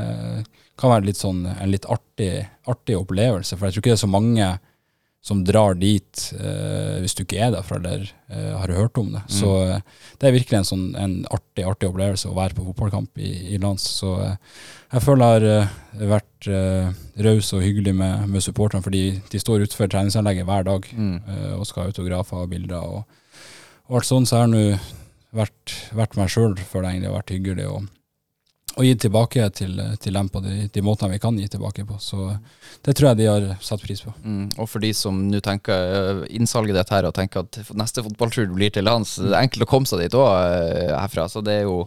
kan 0.82 0.92
være 0.96 1.08
litt 1.08 1.20
sånn, 1.22 1.46
en 1.52 1.72
litt 1.72 1.88
artig, 1.90 2.34
artig 2.70 2.98
opplevelse, 2.98 3.56
for 3.56 3.68
jeg 3.68 3.76
tror 3.76 3.84
ikke 3.84 3.94
det 3.94 3.98
er 4.00 4.06
så 4.06 4.10
mange 4.10 4.52
som 5.22 5.44
drar 5.46 5.76
dit 5.78 6.22
eh, 6.34 6.96
hvis 6.98 7.14
du 7.14 7.20
ikke 7.22 7.38
er 7.46 7.52
derfra 7.54 7.76
eller 7.78 8.08
eh, 8.26 8.54
har 8.58 8.72
hørt 8.74 8.98
om 8.98 9.12
det. 9.14 9.20
Så 9.30 9.52
eh, 9.68 9.84
det 10.18 10.26
er 10.26 10.34
virkelig 10.34 10.58
en 10.58 10.66
sånn 10.66 10.88
en 10.98 11.14
artig, 11.30 11.62
artig 11.62 11.92
opplevelse 11.92 12.26
å 12.26 12.34
være 12.34 12.56
på 12.58 12.64
fotballkamp 12.66 13.22
i, 13.22 13.30
i 13.54 13.60
lands. 13.62 13.84
Så 14.00 14.16
eh, 14.24 14.34
jeg 14.90 15.04
føler 15.04 15.22
jeg 15.22 15.36
har 15.36 15.46
eh, 15.52 16.08
vært 16.10 16.48
eh, 16.50 16.90
raus 17.28 17.52
og 17.54 17.62
hyggelig 17.62 17.94
med, 18.00 18.26
med 18.34 18.42
supporterne, 18.42 18.82
fordi 18.82 19.04
de 19.30 19.42
står 19.44 19.62
utenfor 19.68 19.94
treningsanlegget 19.94 20.48
hver 20.50 20.66
dag 20.66 20.90
eh, 20.90 21.54
og 21.54 21.68
skal 21.70 21.84
ha 21.84 21.92
autografer 21.92 22.42
og 22.42 22.50
bilder. 22.56 22.82
Og, 22.82 23.38
og 23.86 24.00
alt 24.00 24.10
sånt, 24.10 24.26
så 24.26 24.40
jeg 24.40 24.48
har 24.48 24.54
nå 24.56 24.66
vært, 25.38 25.78
vært 25.94 26.18
meg 26.18 26.34
sjøl, 26.34 26.58
føler 26.58 26.90
jeg 26.90 26.98
egentlig 26.98 27.12
har 27.12 27.20
vært 27.20 27.36
hyggelig. 27.36 27.70
og 27.70 27.86
og 28.76 28.84
gitt 28.86 29.00
tilbake 29.04 29.46
til, 29.52 29.76
til 30.00 30.14
dem 30.16 30.28
på 30.32 30.40
de, 30.44 30.68
de 30.72 30.82
måtene 30.84 31.12
vi 31.12 31.18
kan 31.22 31.36
gi 31.36 31.48
tilbake 31.52 31.84
på. 31.88 31.98
Så 32.00 32.30
det 32.86 32.94
tror 32.96 33.10
jeg 33.12 33.18
de 33.20 33.26
har 33.28 33.48
satt 33.60 33.82
pris 33.84 34.00
på. 34.04 34.12
Mm. 34.24 34.46
Og 34.56 34.68
for 34.70 34.80
de 34.80 34.92
som 34.96 35.18
nå 35.28 35.40
tenker 35.44 35.72
eh, 35.96 36.22
innsalget 36.38 36.78
ditt 36.78 36.92
her 36.94 37.08
og 37.10 37.14
tenker 37.18 37.44
at 37.44 37.58
neste 37.76 38.04
fotballtur 38.06 38.48
blir 38.54 38.72
til 38.72 38.86
lands, 38.88 39.18
det 39.20 39.32
er 39.34 39.42
enkelt 39.44 39.66
å 39.66 39.70
komme 39.74 39.90
seg 39.90 40.04
dit 40.06 40.16
òg 40.16 40.30
herfra. 40.96 41.28
Så 41.28 41.44
det 41.44 41.60
er 41.62 41.66
jo 41.68 41.82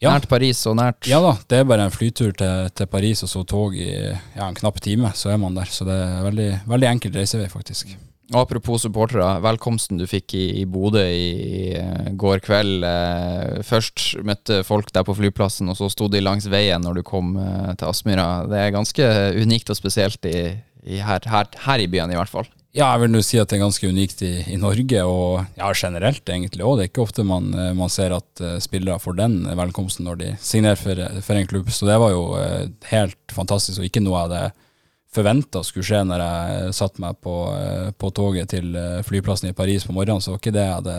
Ja. 0.00 0.12
nært 0.14 0.28
Paris 0.30 0.60
og 0.70 0.76
nært 0.78 1.08
Ja 1.10 1.18
da, 1.18 1.32
det 1.50 1.58
er 1.58 1.64
bare 1.66 1.82
en 1.88 1.90
flytur 1.90 2.30
til, 2.38 2.68
til 2.70 2.86
Paris 2.86 3.24
og 3.26 3.28
så 3.32 3.40
tog 3.50 3.74
i 3.74 3.88
ja, 3.90 4.44
en 4.46 4.54
knapp 4.54 4.78
time, 4.80 5.10
så 5.18 5.32
er 5.34 5.40
man 5.42 5.56
der. 5.58 5.66
Så 5.66 5.82
det 5.88 5.96
er 5.98 6.22
veldig, 6.22 6.50
veldig 6.70 6.88
enkel 6.92 7.18
reisevei, 7.18 7.48
faktisk. 7.50 7.96
Apropos 8.36 8.82
supportere, 8.82 9.24
velkomsten 9.40 9.96
du 9.96 10.04
fikk 10.08 10.34
i, 10.36 10.44
i 10.60 10.64
Bodø 10.68 11.00
i, 11.00 11.30
i 11.72 12.12
går 12.20 12.42
kveld. 12.44 12.84
Eh, 12.84 13.62
først 13.64 14.18
møtte 14.26 14.60
folk 14.68 14.92
der 14.92 15.06
på 15.08 15.16
flyplassen, 15.16 15.70
og 15.72 15.78
så 15.78 15.88
sto 15.88 16.10
de 16.12 16.20
langs 16.20 16.44
veien 16.52 16.84
når 16.84 17.00
du 17.00 17.06
kom 17.08 17.38
eh, 17.40 17.72
til 17.80 17.88
Aspmyra. 17.88 18.28
Det 18.50 18.60
er 18.60 18.76
ganske 18.76 19.08
unikt 19.40 19.72
og 19.72 19.80
spesielt 19.80 20.28
i, 20.28 20.52
i 20.84 21.00
her, 21.00 21.24
her, 21.24 21.48
her 21.64 21.80
i 21.80 21.88
byen, 21.88 22.12
i 22.12 22.20
hvert 22.20 22.32
fall. 22.32 22.50
Ja, 22.76 22.90
jeg 22.92 23.06
vil 23.06 23.14
nå 23.14 23.20
si 23.24 23.38
at 23.40 23.48
det 23.48 23.56
er 23.56 23.64
ganske 23.64 23.88
unikt 23.88 24.20
i, 24.22 24.56
Norge, 24.60 25.00
og 25.08 25.56
ja, 25.56 25.70
generelt 25.72 26.28
egentlig 26.28 26.66
òg. 26.68 26.76
Det 26.76 26.84
er 26.84 26.90
ikke 26.92 27.06
ofte 27.06 27.24
man, 27.26 27.48
eh, 27.56 27.72
man 27.76 27.88
ser 27.92 28.12
at 28.18 28.44
eh, 28.44 28.58
spillere 28.60 29.00
får 29.00 29.16
den 29.18 29.40
velkomsten 29.56 30.04
når 30.04 30.20
de 30.20 30.32
signerer 30.44 30.76
for, 30.76 31.00
for 31.24 31.40
en 31.40 31.48
klubb. 31.48 31.72
Så 31.72 31.88
det 31.88 31.96
var 31.98 32.12
jo 32.12 32.26
eh, 32.36 32.68
helt 32.92 33.18
fantastisk, 33.32 33.80
og 33.80 33.88
ikke 33.88 34.04
noe 34.04 34.20
jeg 34.20 34.28
hadde 34.28 34.67
forventa 35.14 35.62
skulle 35.64 35.86
skje 35.88 36.02
når 36.06 36.22
jeg 36.22 36.74
satte 36.76 37.02
meg 37.02 37.18
på, 37.24 37.34
eh, 37.54 37.88
på 37.96 38.10
toget 38.16 38.50
til 38.52 38.74
eh, 38.76 39.00
flyplassen 39.06 39.50
i 39.50 39.56
Paris 39.56 39.86
på 39.88 39.96
morgenen. 39.96 40.22
Så 40.24 40.34
var 40.34 40.42
ikke 40.42 40.54
det 40.56 40.66
jeg 40.66 40.76
hadde 40.80 40.98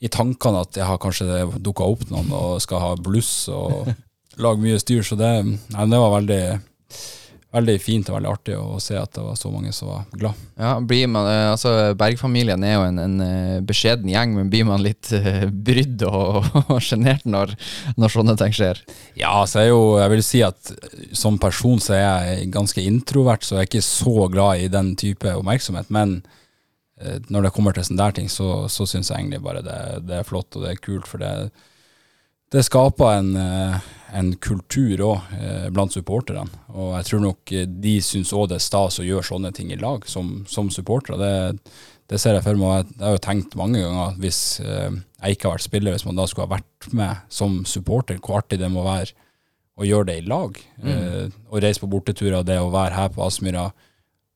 i 0.00 0.08
tankene 0.12 0.62
at 0.64 0.78
jeg 0.78 0.88
har 0.88 1.00
kanskje 1.02 1.42
dukka 1.60 1.84
opp 1.84 2.06
noen 2.08 2.30
og 2.32 2.60
skal 2.64 2.82
ha 2.84 2.92
bluss 2.96 3.48
og 3.52 3.90
lage 4.44 4.62
mye 4.62 4.80
styr. 4.80 5.02
Så 5.06 5.18
det, 5.20 5.32
nei, 5.44 5.88
det 5.90 6.02
var 6.02 6.14
veldig, 6.16 6.42
veldig 7.50 7.76
fint 7.82 8.08
og 8.10 8.16
veldig 8.16 8.30
artig 8.30 8.56
å 8.58 8.78
se 8.82 8.94
at 8.98 9.10
det 9.16 9.22
var 9.24 9.38
så 9.38 9.50
mange 9.50 9.72
som 9.74 9.90
var 9.90 10.04
glad. 10.14 10.42
Ja, 10.60 10.72
blir 10.78 11.08
man, 11.10 11.26
eh, 11.26 11.48
altså 11.50 11.72
Bergfamilien 11.98 12.62
er 12.66 12.76
jo 12.76 12.84
en, 12.86 13.00
en 13.02 13.24
eh, 13.24 13.56
beskjeden 13.66 14.10
gjeng, 14.12 14.36
men 14.36 14.52
blir 14.52 14.68
man 14.68 14.84
litt 14.84 15.10
eh, 15.16 15.48
brydd 15.50 16.04
og 16.06 16.46
sjenert 16.86 17.26
når, 17.26 17.56
når 17.98 18.14
sånne 18.14 18.36
ting 18.40 18.54
skjer? 18.54 18.82
Ja, 19.18 19.32
så 19.50 19.64
jeg, 19.64 19.70
er 19.70 19.74
jo, 19.74 19.96
jeg 19.98 20.14
vil 20.14 20.26
si 20.26 20.44
at 20.46 20.74
som 21.16 21.40
person 21.42 21.82
så 21.82 21.96
er 21.98 22.04
jeg 22.04 22.52
ganske 22.54 22.84
introvert, 22.86 23.46
så 23.46 23.58
jeg 23.58 23.66
er 23.66 23.72
ikke 23.72 23.88
så 23.88 24.28
glad 24.30 24.62
i 24.62 24.70
den 24.70 24.94
type 25.00 25.34
oppmerksomhet. 25.40 25.90
Men 25.90 26.20
når 27.32 27.46
det 27.46 27.50
kommer 27.56 27.72
til 27.72 27.86
sånne 27.86 28.04
der 28.04 28.14
ting, 28.18 28.26
så, 28.28 28.68
så 28.68 28.84
syns 28.84 29.08
jeg 29.08 29.22
egentlig 29.22 29.40
bare 29.42 29.62
det, 29.64 29.78
det 30.04 30.18
er 30.18 30.26
flott 30.28 30.58
og 30.58 30.66
det 30.66 30.74
er 30.74 30.82
kult. 30.84 31.08
For 31.08 31.22
det, 31.22 31.48
det 32.50 32.64
skaper 32.66 33.12
en, 33.18 33.30
eh, 33.38 33.88
en 34.18 34.32
kultur 34.42 35.04
òg 35.06 35.34
eh, 35.38 35.68
blant 35.70 35.94
supporterne. 35.94 36.48
Og 36.74 36.96
jeg 36.98 37.08
tror 37.10 37.24
nok 37.28 37.54
eh, 37.54 37.68
de 37.68 37.94
syns 38.02 38.34
òg 38.34 38.50
det 38.50 38.58
er 38.58 38.66
stas 38.66 39.00
å 39.00 39.06
gjøre 39.06 39.28
sånne 39.30 39.54
ting 39.56 39.70
i 39.70 39.78
lag, 39.80 40.06
som, 40.10 40.40
som 40.50 40.70
supportere. 40.74 41.18
Det, 41.20 41.72
det 42.10 42.18
ser 42.18 42.34
jeg 42.34 42.46
for 42.48 42.58
meg. 42.58 42.90
Jeg 42.96 43.06
har 43.06 43.16
jo 43.16 43.24
tenkt 43.28 43.58
mange 43.58 43.82
ganger 43.84 44.08
at 44.08 44.20
hvis 44.22 44.42
jeg 44.60 45.36
ikke 45.36 45.46
har 45.46 45.58
vært 45.58 45.68
spiller, 45.68 45.94
hvis 45.94 46.06
man 46.08 46.18
da 46.18 46.26
skulle 46.26 46.48
ha 46.48 46.56
vært 46.56 46.94
med 46.96 47.26
som 47.30 47.60
supporter, 47.68 48.18
hvor 48.18 48.40
artig 48.40 48.58
det 48.58 48.70
må 48.72 48.82
være 48.86 49.14
å 49.80 49.86
gjøre 49.86 50.10
det 50.10 50.18
i 50.20 50.26
lag. 50.28 50.58
Eh, 50.84 51.28
å 51.48 51.60
reise 51.62 51.80
på 51.82 51.88
borteturer, 51.90 52.44
det 52.44 52.58
å 52.60 52.72
være 52.72 52.96
her 52.96 53.12
på 53.14 53.24
Aspmyra. 53.24 53.70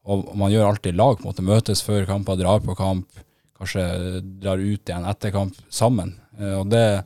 Og 0.08 0.30
man 0.36 0.52
gjør 0.52 0.70
alltid 0.70 0.94
i 0.94 1.00
lag. 1.00 1.18
på 1.18 1.24
en 1.24 1.32
måte 1.32 1.44
Møtes 1.44 1.82
før 1.84 2.06
kamper, 2.08 2.38
drar 2.40 2.62
på 2.64 2.76
kamp. 2.78 3.24
Kanskje 3.58 4.20
drar 4.40 4.60
ut 4.60 4.88
igjen 4.88 5.08
etter 5.08 5.32
kamp 5.34 5.56
sammen. 5.72 6.14
Eh, 6.38 6.56
og 6.60 6.70
det 6.72 7.02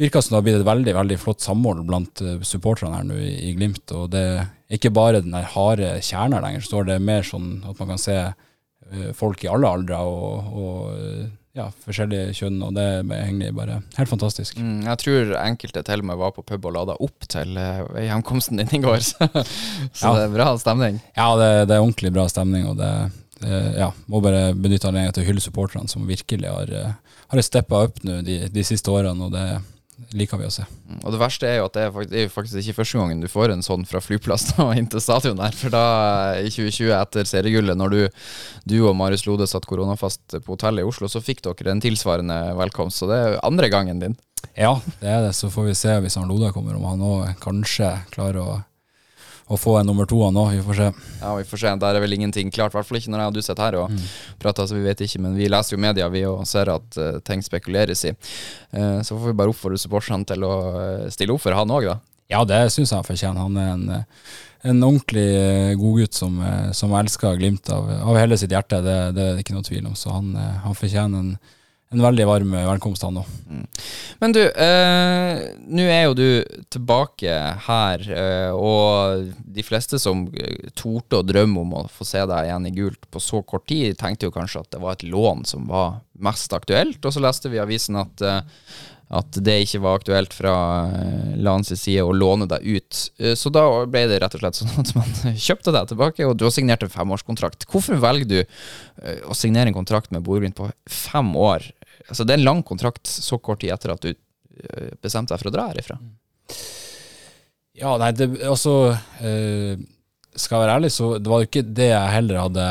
virker 0.00 0.20
som 0.24 0.34
det 0.34 0.38
har 0.40 0.46
blitt 0.46 0.60
et 0.60 0.66
veldig 0.68 0.94
veldig 0.96 1.18
flott 1.20 1.40
samhold 1.44 1.84
blant 1.88 2.22
eh, 2.24 2.38
supporterne 2.46 2.96
her 2.96 3.04
nå 3.08 3.18
i, 3.20 3.32
i 3.50 3.52
Glimt. 3.58 3.84
Og 3.96 4.08
det 4.14 4.22
er 4.38 4.48
ikke 4.78 4.92
bare 4.94 5.20
den 5.24 5.34
harde 5.36 5.92
kjerna 6.02 6.40
lenger, 6.42 6.62
så 6.64 6.72
står 6.72 6.88
det 6.92 7.02
mer 7.04 7.22
sånn 7.26 7.60
at 7.68 7.78
man 7.82 7.92
kan 7.94 8.00
se 8.00 8.16
eh, 8.22 9.12
folk 9.18 9.44
i 9.44 9.50
alle 9.52 9.68
aldre 9.68 10.00
og, 10.08 10.52
og 10.56 10.90
eh, 10.96 11.30
ja, 11.52 11.66
forskjellige 11.84 12.32
kjønn, 12.38 12.62
og 12.64 12.70
det 12.78 12.82
er 12.88 13.02
egentlig 13.26 13.50
bare 13.52 13.82
helt 13.98 14.08
fantastisk. 14.08 14.56
Mm, 14.56 14.86
jeg 14.88 15.00
tror 15.02 15.32
enkelte 15.42 15.82
til 15.84 16.00
og 16.00 16.06
med 16.08 16.16
var 16.22 16.30
på 16.32 16.44
pub 16.48 16.64
og 16.70 16.72
lada 16.78 16.94
opp 17.04 17.26
til 17.28 17.58
hjemkomsten 18.00 18.56
din 18.62 18.72
i 18.78 18.80
går. 18.80 19.02
Så, 19.04 19.28
Ja. 19.28 20.14
det 20.16 20.22
er 20.30 20.32
bra 20.32 20.46
stemning. 20.56 20.96
Ja, 21.12 21.26
det, 21.36 21.50
det 21.68 21.76
er 21.76 21.82
ordentlig 21.84 22.14
bra 22.16 22.24
stemning, 22.32 22.64
og 22.70 22.78
det, 22.80 22.88
ja, 23.76 23.90
må 24.08 24.22
bare 24.24 24.54
benytte 24.56 24.88
anledningen 24.88 25.12
til 25.18 25.26
å 25.26 25.28
hylle 25.28 25.44
supporterne 25.44 25.92
som 25.92 26.08
virkelig 26.08 26.48
har, 26.48 26.72
har 27.34 27.44
steppa 27.44 27.82
opp 27.84 28.00
nå 28.06 28.22
de, 28.24 28.38
de 28.48 28.64
siste 28.64 28.88
årene, 28.88 29.28
og 29.28 29.36
det 29.36 29.44
liker 30.16 30.40
vi 30.40 30.46
å 30.48 30.52
se. 30.52 30.64
Mm, 30.88 30.98
Og 31.04 31.14
det 31.14 31.20
verste 31.22 31.48
er 31.48 31.56
jo 31.60 31.66
at 31.68 31.76
det 31.76 31.84
er, 31.86 31.92
faktisk, 31.94 32.12
det 32.12 32.22
er 32.24 32.32
faktisk 32.32 32.58
ikke 32.62 32.78
første 32.80 32.98
gangen 33.00 33.20
du 33.22 33.28
får 33.30 33.54
en 33.54 33.64
sånn 33.66 33.86
fra 33.88 34.02
flyplassen 34.02 34.62
og 34.66 34.74
inn 34.78 34.88
til 34.92 35.02
stadion 35.04 35.38
der. 35.40 35.54
For 35.56 35.72
da, 35.74 35.84
i 36.40 36.50
2020, 36.50 36.90
etter 36.98 37.28
seriegullet, 37.28 37.78
når 37.78 37.94
du, 37.94 38.00
du 38.68 38.76
og 38.88 38.96
Marius 38.98 39.26
Lode 39.28 39.48
satt 39.50 39.68
koronafast 39.70 40.38
på 40.40 40.56
hotellet 40.56 40.84
i 40.84 40.88
Oslo, 40.88 41.08
så 41.12 41.22
fikk 41.24 41.44
dere 41.46 41.74
en 41.76 41.82
tilsvarende 41.84 42.40
velkomst. 42.58 43.02
Så 43.02 43.08
det 43.10 43.20
er 43.22 43.38
andre 43.46 43.70
gangen 43.72 44.02
din. 44.02 44.18
Ja, 44.58 44.74
det 45.00 45.08
er 45.08 45.22
det. 45.28 45.32
Så 45.38 45.50
får 45.54 45.70
vi 45.70 45.78
se 45.78 45.94
hvis 46.02 46.18
han 46.18 46.28
Lode 46.30 46.50
kommer, 46.54 46.76
om 46.76 46.88
han 46.90 47.04
òg 47.06 47.38
kanskje 47.42 47.92
klarer 48.12 48.40
å, 48.42 48.60
å 49.52 49.58
få 49.60 49.76
en 49.78 49.88
nummer 49.88 50.08
to, 50.08 50.18
nå. 50.32 50.44
Vi 50.54 50.62
får 50.64 50.78
se. 50.78 50.88
Ja, 51.20 51.32
vi 51.36 51.44
får 51.48 51.60
se. 51.62 51.72
Der 51.82 51.96
er 51.96 52.04
vel 52.04 52.16
ingenting 52.16 52.52
klart. 52.54 52.72
I 52.72 52.78
hvert 52.78 52.88
fall 52.88 53.00
ikke 53.00 53.12
når 53.12 53.22
jeg 53.22 53.32
og 53.32 53.36
du 53.36 53.42
sitter 53.42 53.64
her 53.66 53.78
og 53.82 54.06
prater, 54.42 54.68
så 54.68 54.78
vi 54.78 54.84
vet 54.86 55.02
ikke. 55.04 55.20
Men 55.24 55.36
vi 55.36 55.50
leser 55.52 55.76
jo 55.76 55.82
media, 55.82 56.08
vi, 56.12 56.24
og 56.28 56.46
ser 56.48 56.72
at 56.72 56.98
uh, 57.00 57.18
ting 57.26 57.44
spekuleres 57.44 58.06
i. 58.08 58.14
Uh, 58.72 59.00
så 59.04 59.16
får 59.16 59.28
vi 59.28 59.36
bare 59.42 59.52
oppfordre 59.52 59.80
supporterne 59.80 60.28
til 60.28 60.46
å 60.46 60.54
eh, 60.80 61.10
stille 61.12 61.34
opp 61.34 61.44
for 61.44 61.56
han 61.56 61.74
òg, 61.74 61.90
da. 61.90 61.98
Ja, 62.32 62.40
det 62.48 62.62
syns 62.72 62.92
jeg 62.94 62.96
han 62.96 63.06
fortjener. 63.06 63.44
Han 63.44 63.58
er 63.60 63.72
en, 63.74 64.04
en 64.72 64.84
ordentlig 64.86 65.26
godgutt 65.80 66.16
som, 66.16 66.38
som 66.72 66.94
elsker 66.96 67.36
Glimt 67.36 67.68
av, 67.74 67.90
av 68.08 68.16
hele 68.16 68.38
sitt 68.40 68.54
hjerte. 68.54 68.80
Det, 68.80 68.94
det 69.12 69.26
er 69.26 69.34
det 69.36 69.44
ikke 69.44 69.58
noe 69.58 69.66
tvil 69.66 69.90
om. 69.90 69.98
Så 69.98 70.14
han, 70.14 70.30
han 70.64 70.78
fortjener 70.78 71.26
en, 71.26 71.34
en 71.92 72.02
veldig 72.02 72.26
varm 72.28 72.54
velkomst, 72.56 73.02
han 73.06 73.20
òg. 73.20 73.30
Men 74.22 74.32
du, 74.34 74.40
eh, 74.42 75.40
nå 75.68 75.84
er 75.88 76.04
jo 76.06 76.14
du 76.16 76.26
tilbake 76.72 77.32
her, 77.66 78.04
eh, 78.10 78.50
og 78.54 79.32
de 79.44 79.64
fleste 79.66 79.98
som 80.00 80.24
eh, 80.32 80.70
torde 80.78 81.20
å 81.20 81.26
drømme 81.26 81.60
om 81.64 81.74
å 81.82 81.88
få 81.92 82.06
se 82.08 82.22
deg 82.30 82.48
igjen 82.48 82.70
i 82.70 82.74
gult 82.76 83.10
på 83.12 83.20
så 83.20 83.42
kort 83.44 83.66
tid, 83.68 83.98
tenkte 84.00 84.28
jo 84.30 84.34
kanskje 84.34 84.64
at 84.64 84.70
det 84.72 84.80
var 84.82 84.96
et 84.96 85.04
lån 85.04 85.44
som 85.48 85.66
var 85.68 86.00
mest 86.22 86.52
aktuelt, 86.56 87.02
og 87.04 87.12
så 87.12 87.22
leste 87.24 87.50
vi 87.52 87.60
i 87.60 87.64
avisen 87.66 87.98
at 88.00 88.24
eh, 88.24 88.40
at 89.12 89.36
det 89.44 89.58
ikke 89.66 89.82
var 89.84 89.98
aktuelt 89.98 90.32
fra 90.32 90.52
eh, 90.88 91.34
Lans 91.44 91.68
side 91.76 92.00
å 92.00 92.14
låne 92.16 92.46
deg 92.48 92.64
ut. 92.64 93.00
Eh, 93.20 93.34
Så 93.36 93.50
da 93.52 93.66
ble 93.84 94.06
det 94.08 94.22
rett 94.22 94.38
og 94.38 94.40
slett 94.40 94.56
sånn 94.56 94.72
at 94.80 94.94
man 94.96 95.36
kjøpte 95.36 95.74
deg 95.76 95.90
tilbake, 95.90 96.24
og 96.24 96.38
du 96.40 96.46
har 96.46 96.54
signert 96.54 96.86
en 96.86 96.94
femårskontrakt. 96.94 97.66
Hvorfor 97.68 98.00
velger 98.00 98.30
du 98.30 98.38
eh, 98.40 99.20
å 99.28 99.36
signere 99.36 99.68
en 99.68 99.76
kontrakt 99.76 100.14
med 100.16 100.24
Bodø-Glimt 100.24 100.56
på 100.56 100.70
fem 100.88 101.28
år? 101.36 101.68
Altså 102.08 102.26
Det 102.26 102.34
er 102.34 102.40
en 102.40 102.48
lang 102.48 102.62
kontrakt 102.66 103.06
så 103.08 103.38
kort 103.38 103.62
tid 103.62 103.74
etter 103.74 103.94
at 103.94 104.04
du 104.04 104.12
eh, 104.12 104.90
bestemte 105.02 105.34
deg 105.34 105.42
for 105.42 105.52
å 105.52 105.54
dra 105.54 105.68
herifra. 105.70 105.98
Ja, 107.78 107.94
nei, 108.00 108.10
det, 108.12 108.28
altså 108.44 108.92
eh, 109.24 109.78
Skal 110.36 110.58
jeg 110.58 110.64
være 110.64 110.74
ærlig, 110.78 110.90
så 110.92 111.14
det 111.18 111.30
var 111.32 111.40
jo 111.40 111.48
ikke 111.48 111.64
det 111.64 111.88
jeg 111.92 112.16
heller 112.16 112.42
hadde 112.44 112.66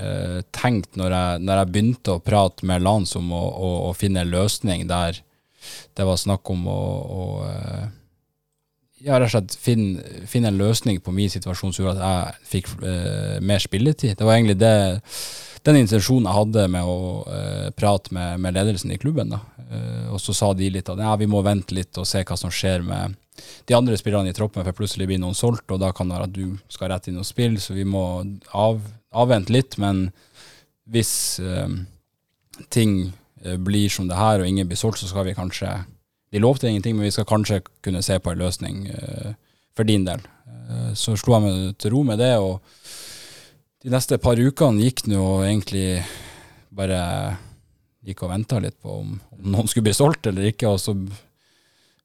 eh, 0.00 0.40
tenkt 0.54 0.98
når 1.00 1.14
jeg, 1.16 1.44
når 1.46 1.62
jeg 1.62 1.72
begynte 1.74 2.16
å 2.16 2.24
prate 2.24 2.68
med 2.68 2.84
Lans 2.84 3.16
om 3.18 3.32
å, 3.32 3.44
å, 3.44 3.70
å 3.90 3.94
finne 3.96 4.24
en 4.24 4.34
løsning 4.34 4.86
der 4.90 5.22
det 5.96 6.04
var 6.06 6.18
snakk 6.20 6.46
om 6.52 6.66
å, 6.70 6.80
å 7.16 7.22
eh, 7.48 7.86
ja, 9.06 9.18
rett 9.18 9.28
og 9.28 9.34
slett 9.34 9.56
finne, 9.60 10.24
finne 10.28 10.50
en 10.52 10.60
løsning 10.60 11.00
på 11.04 11.14
min 11.14 11.32
situasjon 11.32 11.74
som 11.74 11.84
gjorde 11.84 11.96
at 11.96 12.06
jeg 12.06 12.50
fikk 12.52 12.70
eh, 12.80 13.36
mer 13.44 13.62
spilletid. 13.62 14.16
Det 14.16 14.26
var 14.26 14.38
egentlig 14.38 14.58
det, 14.60 14.74
den 15.66 15.80
intensjonen 15.80 16.28
jeg 16.28 16.38
hadde 16.38 16.64
med 16.70 16.86
å 16.86 16.98
eh, 17.26 17.68
prate 17.76 18.14
med, 18.14 18.40
med 18.42 18.54
ledelsen 18.54 18.92
i 18.94 18.98
klubben. 19.02 19.34
Eh, 19.34 20.06
og 20.12 20.20
så 20.22 20.34
sa 20.36 20.52
de 20.54 20.70
litt 20.70 20.90
at 20.92 21.00
ja, 21.02 21.14
vi 21.18 21.28
må 21.30 21.42
vente 21.46 21.74
litt 21.74 21.98
og 21.98 22.06
se 22.08 22.22
hva 22.22 22.38
som 22.38 22.52
skjer 22.54 22.84
med 22.86 23.16
de 23.66 23.74
andre 23.76 23.96
spillerne 23.98 24.30
i 24.30 24.36
troppen, 24.36 24.64
for 24.64 24.76
plutselig 24.76 25.08
blir 25.10 25.20
noen 25.20 25.36
solgt, 25.36 25.68
og 25.74 25.82
da 25.82 25.90
kan 25.94 26.08
det 26.08 26.16
være 26.16 26.28
at 26.30 26.36
du 26.36 26.72
skal 26.72 26.92
rett 26.92 27.10
inn 27.10 27.20
og 27.20 27.28
spille, 27.28 27.60
så 27.60 27.76
vi 27.76 27.84
må 27.88 28.04
av, 28.56 28.80
avvente 29.12 29.52
litt. 29.52 29.76
Men 29.82 30.06
hvis 30.88 31.12
eh, 31.42 31.74
ting 32.72 32.96
eh, 33.42 33.58
blir 33.58 33.92
som 33.92 34.08
det 34.08 34.18
her, 34.20 34.40
og 34.40 34.48
ingen 34.48 34.70
blir 34.70 34.80
solgt, 34.80 35.02
så 35.02 35.10
skal 35.10 35.28
vi 35.28 35.36
kanskje 35.36 35.74
De 36.34 36.40
lovte 36.42 36.66
ingenting, 36.66 36.96
men 36.96 37.06
vi 37.06 37.12
skal 37.14 37.24
kanskje 37.24 37.60
kunne 37.86 38.00
se 38.02 38.16
på 38.18 38.32
en 38.32 38.40
løsning 38.40 38.88
eh, 38.90 39.36
for 39.78 39.86
din 39.86 40.04
del. 40.04 40.20
Eh, 40.46 40.90
så 40.98 41.14
slo 41.16 41.36
jeg 41.36 41.44
meg 41.44 41.76
til 41.78 41.94
ro 41.94 42.02
med 42.02 42.18
det, 42.18 42.32
og 42.42 42.60
de 43.86 43.92
neste 43.94 44.16
par 44.18 44.34
ukene 44.34 44.82
gikk 44.82 45.04
nå 45.06 45.22
egentlig 45.46 46.00
bare 46.74 46.98
gikk 48.06 48.24
og 48.26 48.32
venta 48.32 48.58
litt 48.58 48.74
på 48.82 48.96
om, 49.02 49.12
om 49.30 49.44
noen 49.52 49.68
skulle 49.70 49.86
bli 49.86 49.94
solgt 49.94 50.26
eller 50.26 50.48
ikke, 50.50 50.72
og 50.72 50.80
så 50.82 50.94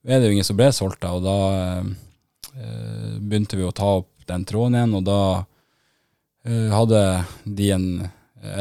er 0.05 0.21
det 0.21 0.29
jo 0.29 0.35
ingen 0.35 0.45
som 0.45 0.59
ble 0.59 0.67
solgt, 0.77 1.01
da, 1.01 1.15
og 1.17 1.25
da 1.25 1.38
eh, 2.53 3.17
begynte 3.17 3.57
vi 3.57 3.65
å 3.65 3.73
ta 3.73 3.95
opp 4.01 4.27
den 4.29 4.45
tråden 4.45 4.77
igjen, 4.77 4.93
og 5.00 5.07
da 5.09 5.23
eh, 6.45 6.69
hadde 6.69 7.01
de 7.45 7.71
en, 7.73 7.88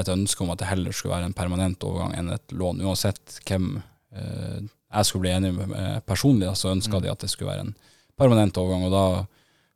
et 0.00 0.12
ønske 0.16 0.44
om 0.44 0.54
at 0.54 0.62
det 0.64 0.70
heller 0.70 0.96
skulle 0.96 1.18
være 1.18 1.28
en 1.28 1.36
permanent 1.36 1.88
overgang 1.90 2.16
enn 2.16 2.32
et 2.32 2.56
lån. 2.56 2.80
Uansett 2.88 3.36
hvem 3.44 3.68
eh, 4.16 4.64
jeg 4.64 5.10
skulle 5.10 5.26
bli 5.26 5.34
enig 5.36 5.52
med 5.58 5.76
eh, 5.76 6.00
personlig, 6.08 6.48
da, 6.48 6.56
så 6.56 6.72
ønska 6.72 7.04
de 7.04 7.12
at 7.12 7.20
det 7.20 7.32
skulle 7.32 7.52
være 7.52 7.68
en 7.68 7.76
permanent 8.16 8.64
overgang, 8.64 8.88
og 8.88 8.96
da 8.96 9.04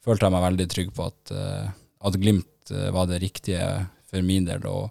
følte 0.04 0.28
jeg 0.28 0.36
meg 0.36 0.48
veldig 0.48 0.70
trygg 0.72 0.96
på 0.96 1.12
at, 1.12 1.36
eh, 1.36 1.70
at 2.08 2.20
Glimt 2.24 2.48
var 2.70 3.06
det 3.06 3.22
riktige 3.22 3.86
for 4.10 4.22
min 4.22 4.46
del. 4.46 4.66
og 4.66 4.90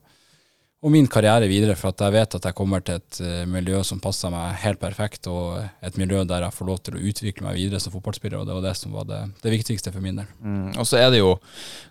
og 0.83 0.91
min 0.91 1.07
karriere 1.07 1.47
videre, 1.47 1.77
for 1.79 1.93
at 1.93 2.01
jeg 2.03 2.11
vet 2.11 2.35
at 2.35 2.45
jeg 2.49 2.55
kommer 2.57 2.81
til 2.83 2.97
et 2.99 3.19
eh, 3.23 3.43
miljø 3.47 3.79
som 3.87 4.01
passer 4.03 4.31
meg 4.33 4.57
helt 4.65 4.81
perfekt, 4.81 5.29
og 5.31 5.61
et 5.79 5.99
miljø 5.99 6.25
der 6.27 6.43
jeg 6.43 6.55
får 6.57 6.67
lov 6.67 6.81
til 6.83 6.97
å 6.97 7.03
utvikle 7.07 7.47
meg 7.47 7.55
videre 7.55 7.79
som 7.79 7.93
fotballspiller, 7.93 8.41
og 8.41 8.49
det 8.49 8.57
var 8.57 8.65
det 8.65 8.73
som 8.75 8.95
var 8.97 9.07
det, 9.07 9.21
det 9.45 9.53
viktigste 9.53 9.93
for 9.95 10.03
min 10.03 10.19
del. 10.19 10.27
Mm, 10.43 10.73
og 10.75 10.89
så 10.89 10.99
er 10.99 11.13
det 11.13 11.21
jo 11.21 11.37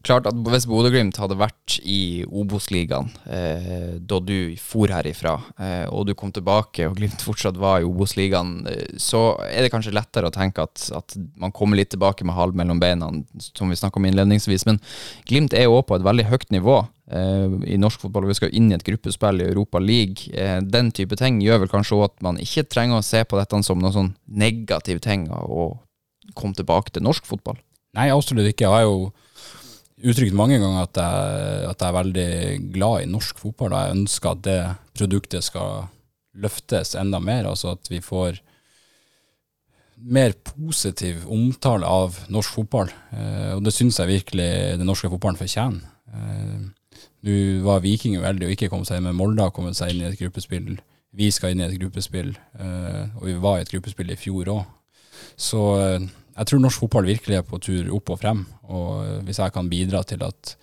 klart 0.05 0.29
at 0.29 0.37
hvis 0.53 0.69
Bodø-Glimt 0.69 1.21
hadde 1.23 1.41
vært 1.41 1.79
i 1.89 2.03
Obos-ligaen 2.29 3.09
eh, 3.33 3.97
da 3.97 4.21
du 4.21 4.37
for 4.61 4.93
herifra, 4.93 5.39
eh, 5.57 5.87
og 5.89 6.11
du 6.11 6.17
kom 6.19 6.35
tilbake 6.37 6.91
og 6.91 7.01
Glimt 7.01 7.25
fortsatt 7.25 7.57
var 7.57 7.81
i 7.81 7.89
Obos-ligaen, 7.89 8.59
eh, 8.69 8.97
så 9.01 9.39
er 9.49 9.65
det 9.65 9.73
kanskje 9.73 9.97
lettere 9.97 10.29
å 10.29 10.37
tenke 10.37 10.69
at, 10.69 10.91
at 10.93 11.17
man 11.41 11.57
kommer 11.57 11.81
litt 11.81 11.95
tilbake 11.97 12.29
med 12.29 12.37
halen 12.37 12.61
mellom 12.61 12.83
beina, 12.83 13.09
som 13.41 13.73
vi 13.73 13.81
snakka 13.81 13.97
om 13.97 14.13
innledningsvis. 14.13 14.69
Men 14.69 14.85
Glimt 15.25 15.57
er 15.57 15.71
jo 15.71 15.79
også 15.79 15.95
på 15.95 16.03
et 16.03 16.11
veldig 16.13 16.29
høyt 16.29 16.53
nivå 16.53 16.83
i 17.11 17.77
norsk 17.81 18.05
fotball, 18.05 18.25
og 18.25 18.31
vi 18.31 18.39
skal 18.39 18.53
inn 18.55 18.71
i 18.71 18.77
et 18.77 18.85
gruppespill 18.87 19.43
i 19.43 19.49
Europa 19.51 19.81
League. 19.83 20.31
Eh, 20.33 20.61
den 20.63 20.93
type 20.95 21.19
ting 21.19 21.41
gjør 21.43 21.65
vel 21.65 21.73
kanskje 21.73 21.97
også 21.97 22.11
at 22.13 22.23
man 22.25 22.39
ikke 22.41 22.69
trenger 22.71 23.01
å 23.01 23.07
se 23.07 23.25
på 23.27 23.39
dette 23.41 23.59
som 23.67 23.81
noe 23.83 23.93
sånn 23.93 24.13
negativ 24.31 25.03
ting 25.03 25.27
å 25.33 25.73
komme 26.39 26.55
tilbake 26.57 26.95
til 26.95 27.05
norsk 27.05 27.27
fotball. 27.27 27.59
Nei, 27.99 28.09
absolutt 28.15 28.49
ikke. 28.49 28.69
Jeg 28.69 28.73
har 28.73 28.87
jo 28.87 29.11
uttrykt 30.03 30.37
mange 30.39 30.61
ganger 30.63 30.87
at 30.87 31.01
jeg, 31.03 31.65
at 31.73 31.83
jeg 31.83 31.89
er 31.89 31.99
veldig 31.99 32.31
glad 32.79 33.03
i 33.03 33.11
norsk 33.11 33.43
fotball, 33.43 33.75
og 33.75 33.83
jeg 33.83 33.97
ønsker 33.99 34.33
at 34.33 34.47
det 34.47 34.61
produktet 34.97 35.47
skal 35.47 35.91
løftes 36.33 36.95
enda 36.97 37.21
mer, 37.21 37.51
altså 37.51 37.75
at 37.75 37.91
vi 37.93 38.01
får 38.01 38.39
mer 40.03 40.33
positiv 40.47 41.27
omtale 41.31 41.87
av 41.87 42.17
norsk 42.33 42.57
fotball. 42.57 42.95
Eh, 43.11 43.51
og 43.57 43.67
det 43.67 43.75
syns 43.75 43.99
jeg 44.01 44.15
virkelig 44.15 44.53
den 44.79 44.89
norske 44.89 45.11
fotballen 45.11 45.39
fortjener. 45.39 45.91
Nå 47.23 47.35
var 47.63 47.83
Viking 47.85 48.17
uheldig 48.19 48.49
og 48.49 48.55
ikke 48.57 48.71
kom 48.73 48.83
seg 48.87 48.99
inn, 48.99 49.07
men 49.07 49.19
Molde 49.19 49.45
har 49.45 49.55
kommet 49.55 49.79
seg 49.79 49.93
inn 49.93 50.03
i 50.03 50.09
et 50.09 50.19
gruppespill. 50.19 50.75
Vi 51.15 51.29
skal 51.31 51.53
inn 51.53 51.63
i 51.63 51.67
et 51.69 51.79
gruppespill, 51.79 52.33
eh, 52.59 53.03
og 53.19 53.29
vi 53.29 53.37
var 53.39 53.61
i 53.61 53.67
et 53.67 53.71
gruppespill 53.71 54.11
i 54.11 54.19
fjor 54.19 54.51
òg. 54.55 54.63
Så 55.39 55.61
eh, 55.79 56.09
jeg 56.33 56.49
tror 56.49 56.63
norsk 56.65 56.83
fotball 56.83 57.07
virkelig 57.07 57.39
er 57.39 57.47
på 57.47 57.61
tur 57.63 57.93
opp 57.95 58.15
og 58.15 58.21
frem. 58.23 58.43
Og 58.73 59.05
eh, 59.05 59.19
hvis 59.29 59.39
jeg 59.43 59.55
kan 59.55 59.71
bidra 59.71 60.03
til 60.09 60.25
at, 60.27 60.55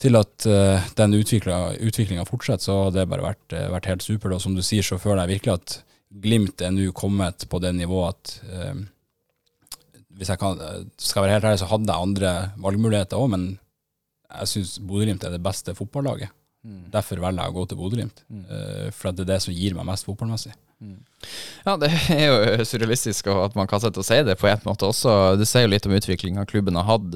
til 0.00 0.16
at 0.16 0.48
den 0.96 1.18
utviklinga 1.18 2.24
fortsetter, 2.28 2.64
så 2.64 2.78
har 2.84 2.94
det 2.94 3.08
bare 3.10 3.26
vært, 3.26 3.58
vært 3.74 3.90
helt 3.90 4.06
supert. 4.06 4.38
Og 4.38 4.44
som 4.44 4.54
du 4.56 4.62
sier, 4.64 4.86
så 4.86 5.00
føler 5.02 5.24
jeg 5.26 5.38
virkelig 5.38 5.58
at 5.58 5.78
Glimt 6.08 6.62
er 6.64 6.70
nå 6.72 6.86
kommet 6.96 7.44
på 7.52 7.58
det 7.60 7.74
nivået 7.76 8.14
at 8.14 8.86
Hvis 10.16 10.30
jeg 10.32 10.40
kan, 10.40 10.62
skal 10.96 11.26
være 11.26 11.34
helt 11.34 11.44
ærlig, 11.44 11.58
så 11.60 11.68
hadde 11.68 11.92
jeg 11.92 12.06
andre 12.06 12.30
valgmuligheter 12.64 13.20
òg, 13.20 13.28
men 13.34 13.44
jeg 14.28 14.48
syns 14.50 14.78
Bodø-Glimt 14.84 15.24
er 15.24 15.30
det 15.36 15.42
beste 15.42 15.74
fotballaget. 15.78 16.30
Derfor 16.92 17.16
velger 17.22 17.44
jeg 17.46 17.52
å 17.52 17.56
gå 17.56 17.62
til 17.70 17.78
Bodø-Glimt. 17.80 18.18
Eh, 18.50 18.88
for 18.92 19.14
det 19.14 19.24
er 19.24 19.30
det 19.34 19.42
som 19.44 19.54
gir 19.54 19.76
meg 19.78 19.86
mest 19.88 20.04
fotballmessig. 20.08 20.52
Ja, 21.66 21.76
det 21.80 21.88
er 22.12 22.26
jo 22.58 22.64
surrealistisk 22.68 23.26
at 23.32 23.56
man 23.58 23.66
kan 23.70 23.80
sette 23.82 23.98
og 24.02 24.06
si 24.06 24.18
det 24.26 24.36
på 24.38 24.46
en 24.50 24.60
måte 24.66 24.86
også. 24.90 25.14
Det 25.40 25.48
sier 25.48 25.64
jo 25.66 25.72
litt 25.72 25.86
om 25.88 25.94
utviklinga 25.96 26.44
klubben 26.50 26.76
har 26.78 26.86
hatt. 26.90 27.14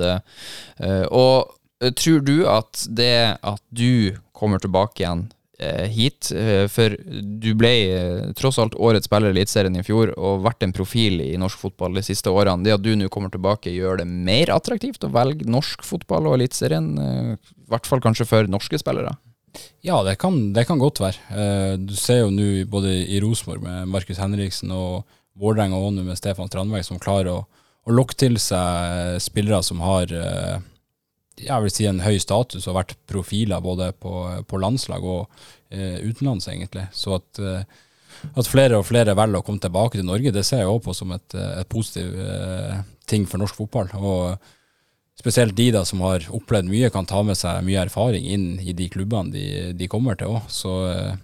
eh, 0.80 1.04
Og 1.10 1.52
eh, 1.82 1.92
tror 1.92 2.24
du 2.24 2.46
at 2.50 2.86
det 2.88 3.12
at 3.42 3.62
du 3.70 4.16
kommer 4.32 4.58
tilbake 4.62 5.02
igjen 5.04 5.28
hit, 5.92 6.30
eh, 6.36 6.66
for 6.72 6.94
du 7.42 7.50
ble 7.58 7.72
eh, 7.92 8.30
tross 8.38 8.58
alt 8.62 8.74
årets 8.74 9.08
spiller 9.08 9.32
i 9.32 9.36
Eliteserien 9.36 9.78
i 9.78 9.84
fjor 9.86 10.14
og 10.16 10.44
vært 10.46 10.66
en 10.66 10.74
profil 10.76 11.20
i 11.24 11.32
norsk 11.40 11.60
fotball 11.60 11.98
de 11.98 12.04
siste 12.06 12.30
årene, 12.32 12.64
det 12.66 12.76
at 12.76 12.84
du 12.84 12.92
nå 12.96 13.10
kommer 13.12 13.32
tilbake, 13.32 13.72
gjør 13.72 14.02
det 14.02 14.08
mer 14.08 14.52
attraktivt 14.54 15.04
å 15.06 15.12
velge 15.12 15.48
norsk 15.48 15.84
fotball 15.86 16.30
og 16.30 16.38
Eliteserien? 16.38 16.88
eh, 16.98 17.34
I 17.36 17.70
hvert 17.72 17.88
fall 17.88 18.02
kanskje 18.04 18.28
for 18.28 18.50
norske 18.50 18.80
spillere? 18.80 19.14
Ja, 19.84 20.02
det 20.06 20.16
kan, 20.22 20.52
det 20.52 20.66
kan 20.68 20.80
godt 20.80 21.00
være. 21.02 21.18
Eh, 21.30 21.74
du 21.80 21.94
ser 21.98 22.22
jo 22.22 22.32
nå 22.32 22.64
både 22.70 22.92
i 23.04 23.20
Rosenborg 23.22 23.64
med 23.66 23.90
Markus 23.92 24.20
Henriksen 24.22 24.72
og 24.72 25.02
Vålerenga 25.38 25.78
og 25.80 25.94
nå 25.96 26.04
med 26.06 26.18
Stefan 26.20 26.50
Strandberg 26.50 26.84
som 26.86 27.00
klarer 27.00 27.32
å, 27.32 27.38
å 27.88 27.94
lokke 27.94 28.16
til 28.20 28.38
seg 28.40 29.18
spillere 29.22 29.62
som 29.64 29.80
har 29.84 30.12
eh, 30.12 30.58
jeg 31.44 31.64
vil 31.64 31.74
si 31.74 31.88
en 31.88 32.02
høy 32.04 32.18
status 32.22 32.68
og 32.68 32.78
vært 32.78 32.96
profiler 33.10 33.62
både 33.64 33.90
på, 33.98 34.14
på 34.48 34.60
landslag 34.62 35.04
og 35.04 35.26
eh, 35.70 35.98
utenlands, 36.04 36.48
egentlig. 36.50 36.86
Så 36.96 37.16
at, 37.18 37.42
eh, 37.42 37.64
at 38.32 38.48
flere 38.50 38.80
og 38.80 38.88
flere 38.88 39.16
velger 39.18 39.42
å 39.42 39.46
komme 39.46 39.62
tilbake 39.62 39.98
til 39.98 40.08
Norge, 40.08 40.34
det 40.34 40.44
ser 40.46 40.64
jeg 40.64 40.72
også 40.72 40.86
på 40.88 40.96
som 40.98 41.14
et, 41.16 41.38
et 41.62 41.70
positiv 41.72 42.18
eh, 42.22 42.82
ting 43.10 43.26
for 43.28 43.42
norsk 43.42 43.58
fotball. 43.62 43.92
Og 43.98 44.38
spesielt 45.18 45.56
de 45.58 45.68
da 45.74 45.84
som 45.88 46.02
har 46.06 46.26
opplevd 46.34 46.70
mye, 46.70 46.90
kan 46.92 47.08
ta 47.08 47.22
med 47.26 47.38
seg 47.38 47.64
mye 47.66 47.84
erfaring 47.84 48.26
inn 48.26 48.46
i 48.62 48.74
de 48.76 48.88
klubbene 48.92 49.34
de, 49.34 49.46
de 49.76 49.90
kommer 49.90 50.18
til 50.18 50.34
òg. 50.36 50.48
Så 50.52 50.76
eh, 50.90 51.20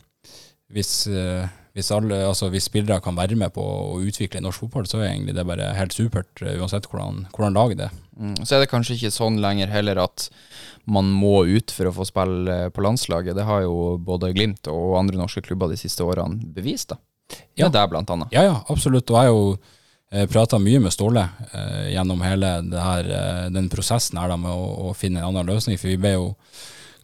hvis, 0.74 0.92
eh, 1.10 1.48
hvis, 1.76 1.92
alle, 1.94 2.20
altså 2.28 2.50
hvis 2.52 2.68
spillere 2.68 3.00
kan 3.04 3.16
være 3.18 3.38
med 3.40 3.54
på 3.54 3.64
å 3.64 4.02
utvikle 4.04 4.42
norsk 4.44 4.66
fotball, 4.66 4.88
så 4.90 5.00
er 5.00 5.12
egentlig 5.12 5.36
det 5.38 5.46
bare 5.48 5.72
helt 5.78 5.96
supert, 5.96 6.30
eh, 6.44 6.58
uansett 6.60 6.88
hvordan, 6.90 7.26
hvordan 7.34 7.58
lag 7.58 7.76
det 7.78 7.88
er. 7.88 7.96
Mm. 8.18 8.34
Så 8.42 8.56
er 8.56 8.64
det 8.64 8.70
kanskje 8.72 8.96
ikke 8.96 9.14
sånn 9.14 9.38
lenger 9.42 9.70
heller 9.70 10.00
at 10.02 10.28
man 10.88 11.10
må 11.12 11.42
ut 11.46 11.72
for 11.74 11.90
å 11.90 11.94
få 11.94 12.06
spille 12.08 12.58
på 12.74 12.84
landslaget. 12.84 13.36
Det 13.36 13.46
har 13.46 13.64
jo 13.66 13.96
både 14.02 14.32
Glimt 14.34 14.70
og 14.72 14.96
andre 14.98 15.20
norske 15.20 15.42
klubber 15.44 15.70
de 15.70 15.78
siste 15.80 16.04
årene 16.06 16.40
bevist, 16.54 16.94
da. 16.94 17.00
Ja. 17.58 17.66
Med 17.66 17.74
deg, 17.76 17.90
blant 17.92 18.10
annet. 18.10 18.32
Ja, 18.32 18.46
ja, 18.46 18.54
absolutt. 18.72 19.10
Og 19.10 19.18
jeg 19.18 19.28
har 19.28 19.34
jo 19.34 19.42
eh, 20.10 20.24
prata 20.32 20.60
mye 20.62 20.80
med 20.80 20.94
Ståle 20.94 21.26
eh, 21.52 21.90
gjennom 21.92 22.22
hele 22.24 22.54
det 22.64 22.84
her, 22.84 23.10
eh, 23.18 23.42
den 23.52 23.68
prosessen 23.72 24.20
her 24.20 24.32
da, 24.32 24.38
med 24.40 24.54
å, 24.54 24.88
å 24.88 24.94
finne 24.96 25.20
en 25.20 25.28
annen 25.28 25.52
løsning. 25.52 25.76
For 25.80 25.92
vi 25.92 26.00
ble 26.00 26.14
jo 26.14 26.30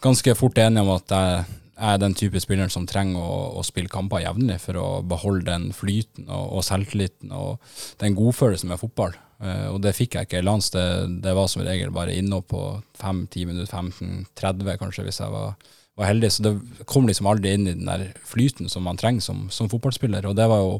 ganske 0.04 0.34
fort 0.38 0.58
enige 0.60 0.86
om 0.86 0.94
at 0.96 1.12
jeg 1.12 1.44
er 1.74 2.00
den 2.00 2.14
type 2.16 2.40
spilleren 2.40 2.72
som 2.72 2.86
trenger 2.88 3.20
å, 3.20 3.36
å 3.58 3.66
spille 3.66 3.90
kamper 3.92 4.22
jevnlig 4.24 4.60
for 4.62 4.78
å 4.80 4.88
beholde 5.04 5.50
den 5.50 5.68
flyten 5.76 6.28
og, 6.30 6.58
og 6.58 6.66
selvtilliten 6.66 7.34
og 7.34 7.58
den 8.00 8.16
godfølelsen 8.16 8.70
med 8.70 8.80
fotball. 8.80 9.16
Eh, 9.42 9.68
og 9.70 9.80
det 9.84 9.94
fikk 9.96 10.18
jeg 10.18 10.28
ikke 10.28 10.42
i 10.42 10.46
lands. 10.46 10.70
Det, 10.74 10.84
det 11.24 11.34
var 11.36 11.48
som 11.50 11.64
regel 11.66 11.94
bare 11.94 12.16
inne 12.16 12.40
på 12.42 12.66
5-10 13.00 13.48
minutter, 13.50 13.72
15-30 13.72 14.78
kanskje, 14.82 15.06
hvis 15.08 15.22
jeg 15.22 15.34
var, 15.34 15.54
var 15.98 16.10
heldig. 16.10 16.32
Så 16.32 16.46
det 16.46 16.54
kom 16.90 17.08
liksom 17.08 17.30
aldri 17.30 17.54
inn 17.56 17.68
i 17.68 17.76
den 17.76 17.90
der 17.90 18.10
flyten 18.28 18.70
som 18.72 18.86
man 18.86 19.00
trenger 19.00 19.24
som, 19.24 19.46
som 19.54 19.70
fotballspiller. 19.72 20.26
Og 20.30 20.36
det 20.38 20.48
var 20.50 20.62
jo 20.64 20.78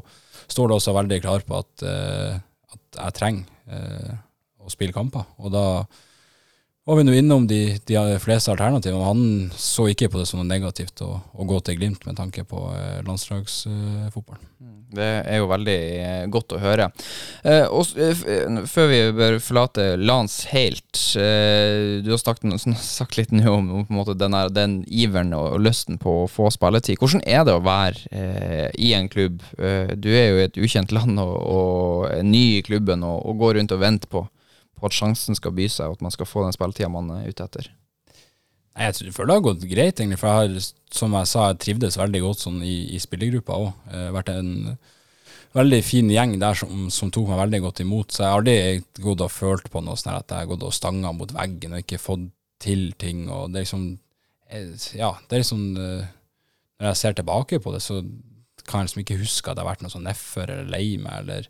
står 0.51 0.69
det 0.69 0.77
også 0.77 0.95
veldig 0.95 1.21
klar 1.23 1.45
på 1.45 1.61
at, 1.61 1.85
eh, 1.87 2.35
at 2.75 2.99
jeg 2.99 3.17
trenger 3.17 3.45
eh, 3.71 4.17
å 4.61 4.71
spille 4.73 4.95
kamper. 4.95 5.27
Og 5.41 5.53
da 5.53 5.65
var 6.85 6.95
vi 6.99 7.03
nå 7.03 7.13
innom 7.17 7.47
de, 7.49 7.79
de 7.85 8.19
fleste 8.21 8.51
alternativene. 8.53 9.05
Han 9.05 9.21
så 9.57 9.87
ikke 9.89 10.11
på 10.13 10.19
det 10.21 10.27
som 10.29 10.41
noe 10.41 10.49
negativt 10.49 11.01
å, 11.01 11.15
å 11.33 11.47
gå 11.49 11.57
til 11.65 11.79
Glimt 11.79 12.05
med 12.05 12.19
tanke 12.19 12.45
på 12.45 12.67
eh, 12.77 12.99
landslagsfotball. 13.07 14.37
Det 14.95 15.07
er 15.25 15.39
jo 15.41 15.47
veldig 15.49 15.77
eh, 15.97 16.25
godt 16.29 16.53
å 16.53 16.59
høre. 16.61 16.91
Eh, 17.41 17.65
og, 17.73 17.89
eh, 17.97 18.21
før 18.69 18.91
vi 18.91 18.99
bør 19.17 19.39
forlate 19.41 19.87
Lans 19.97 20.37
helt, 20.51 21.01
eh, 21.17 22.05
du 22.05 22.11
har 22.13 22.21
sagt, 22.21 22.45
sagt 22.85 23.17
litt 23.17 23.33
nå 23.33 23.49
om, 23.49 23.73
måte 23.89 24.13
den, 24.21 24.37
den 24.53 24.77
iveren 24.85 25.33
og, 25.33 25.57
lysten 25.65 25.97
på 25.97 26.19
å 26.21 26.29
få 26.29 26.51
spilletid. 26.53 27.01
Hvordan 27.01 27.25
er 27.25 27.49
det 27.49 27.57
å 27.57 27.65
være 27.65 28.13
eh, 28.13 28.69
i 28.77 28.93
en 28.93 29.09
klubb? 29.09 29.41
Du 29.57 30.11
er 30.13 30.29
jo 30.29 30.37
i 30.37 30.45
et 30.45 30.61
ukjent 30.61 30.93
land 30.93 31.17
og, 31.17 31.35
og 31.49 32.23
ny 32.29 32.45
i 32.59 32.63
klubben 32.65 33.01
og, 33.09 33.25
og 33.25 33.41
går 33.41 33.57
rundt 33.57 33.73
og 33.73 33.81
venter 33.81 34.11
på, 34.11 34.27
på 34.75 34.89
at 34.89 34.95
sjansen 34.95 35.37
skal 35.37 35.55
by 35.55 35.67
seg, 35.71 35.89
og 35.89 35.97
at 35.99 36.05
man 36.05 36.13
skal 36.13 36.29
få 36.29 36.45
den 36.45 36.55
spilletida 36.55 36.91
man 36.91 37.11
er 37.15 37.29
ute 37.31 37.47
etter. 37.47 37.71
Jeg 38.75 39.13
føler 39.15 39.29
det 39.29 39.37
har 39.37 39.45
gått 39.45 39.69
greit, 39.71 39.99
egentlig. 40.01 40.19
For 40.19 40.27
jeg 40.27 40.35
har, 40.41 40.71
som 40.91 41.13
jeg 41.15 41.31
sa, 41.31 41.45
jeg 41.51 41.61
trivdes 41.63 41.95
veldig 41.99 42.21
godt 42.25 42.41
sånn 42.43 42.59
i, 42.67 42.75
i 42.91 42.99
spillergruppa 42.99 43.55
òg. 43.55 43.69
Vært 44.17 44.33
en 44.33 44.49
veldig 45.55 45.79
fin 45.87 46.09
gjeng 46.11 46.35
der 46.41 46.57
som, 46.59 46.87
som 46.91 47.11
tok 47.13 47.29
meg 47.31 47.39
veldig 47.45 47.61
godt 47.69 47.81
imot. 47.85 48.11
Så 48.11 48.23
jeg 48.23 48.31
har 48.33 48.41
aldri 48.41 49.05
gått 49.05 49.23
og 49.23 49.31
følt 49.31 49.69
på 49.71 49.83
noe 49.83 49.95
sånn 49.99 50.17
at 50.17 50.27
jeg 50.27 50.43
har 50.43 50.51
gått 50.51 50.65
og 50.67 50.75
stanga 50.75 51.13
mot 51.15 51.31
veggen 51.35 51.75
og 51.77 51.85
ikke 51.85 52.01
fått 52.01 52.27
til 52.61 52.89
ting. 52.99 53.25
Og 53.31 53.53
det 53.53 53.61
er 53.61 53.67
liksom 53.67 53.85
eh, 54.49 54.71
Ja, 54.97 55.13
det 55.23 55.37
er 55.37 55.43
liksom 55.43 55.65
eh, 55.79 56.07
Når 56.79 56.89
jeg 56.89 57.01
ser 57.01 57.15
tilbake 57.19 57.61
på 57.63 57.71
det, 57.75 57.83
så 57.83 58.01
kan 58.65 58.81
jeg 58.81 58.89
liksom 58.89 59.05
ikke 59.05 59.21
huske 59.21 59.51
at 59.51 59.59
jeg 59.59 59.63
har 59.63 59.71
vært 59.71 59.85
noe 59.85 59.93
sånn 59.93 60.07
nedfor 60.07 60.49
eller 60.49 60.67
lei 60.73 60.97
meg, 60.99 61.21
eller 61.21 61.47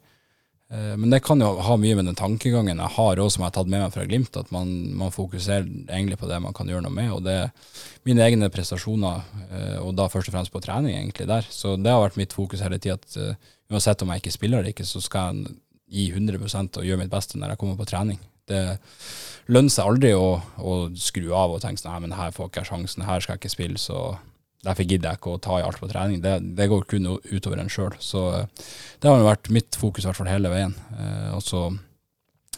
Men 0.69 1.11
det 1.13 1.19
kan 1.21 1.37
jo 1.39 1.51
ha 1.61 1.75
mye 1.77 1.93
med 1.93 2.07
den 2.09 2.17
tankegangen 2.17 2.79
jeg 2.81 2.93
har 2.95 3.19
òg, 3.21 3.27
som 3.31 3.43
jeg 3.43 3.51
har 3.51 3.53
tatt 3.53 3.69
med 3.69 3.83
meg 3.83 3.91
fra 3.93 4.05
Glimt, 4.09 4.37
at 4.39 4.49
man, 4.51 4.71
man 4.97 5.13
fokuserer 5.13 5.67
egentlig 5.67 6.17
på 6.17 6.29
det 6.29 6.39
man 6.41 6.55
kan 6.57 6.71
gjøre 6.71 6.87
noe 6.87 6.95
med. 6.95 7.11
Og 7.13 7.21
det 7.23 7.35
er 7.43 7.75
mine 8.09 8.23
egne 8.25 8.49
prestasjoner, 8.49 9.21
eh, 9.45 9.77
og 9.83 9.93
da 9.99 10.07
først 10.09 10.31
og 10.31 10.37
fremst 10.37 10.53
på 10.53 10.63
trening, 10.65 10.97
egentlig 10.97 11.27
der. 11.29 11.45
Så 11.53 11.75
det 11.77 11.93
har 11.93 12.01
vært 12.01 12.17
mitt 12.17 12.33
fokus 12.33 12.65
hele 12.65 12.81
tida, 12.81 12.97
at 12.97 13.19
eh, 13.21 13.53
uansett 13.69 14.01
om 14.01 14.09
jeg 14.13 14.23
ikke 14.23 14.33
spiller 14.33 14.63
eller 14.63 14.73
ikke, 14.73 14.87
så 14.89 15.03
skal 15.05 15.37
jeg 15.37 15.55
gi 15.95 16.07
100% 16.11 16.81
og 16.81 16.87
gjøre 16.87 17.03
mitt 17.03 17.13
beste 17.13 17.37
når 17.37 17.53
jeg 17.53 17.61
kommer 17.61 17.77
på 17.79 17.89
trening. 17.89 18.19
Det 18.49 18.61
lønner 19.53 19.73
seg 19.73 19.89
aldri 19.89 20.13
å, 20.17 20.37
å 20.61 20.73
skru 20.97 21.31
av 21.33 21.53
og 21.53 21.61
tenke 21.63 21.81
sånn, 21.81 21.93
nei, 21.93 22.05
men 22.05 22.17
her 22.17 22.33
får 22.33 22.49
ikke 22.49 22.63
jeg 22.63 22.71
sjansen, 22.71 23.05
her 23.05 23.21
skal 23.21 23.37
jeg 23.37 23.43
ikke 23.43 23.53
spille, 23.53 23.81
så 23.81 24.15
Derfor 24.65 24.87
gidder 24.87 25.11
jeg 25.11 25.19
ikke 25.19 25.35
å 25.35 25.41
ta 25.41 25.59
i 25.59 25.65
alt 25.65 25.79
på 25.81 25.89
trening. 25.91 26.21
Det, 26.23 26.39
det 26.57 26.69
går 26.71 26.87
kun 26.89 27.09
utover 27.29 27.61
en 27.61 27.71
sjøl. 27.71 27.93
Så 28.01 28.25
eh, 28.33 28.69
det 29.01 29.11
har 29.11 29.21
jo 29.21 29.29
vært 29.29 29.51
mitt 29.53 29.77
fokus 29.77 30.05
i 30.05 30.09
hvert 30.09 30.21
fall 30.21 30.31
hele 30.31 30.51
veien. 30.53 30.73
Eh, 30.97 31.31
og 31.35 31.43
så 31.45 31.67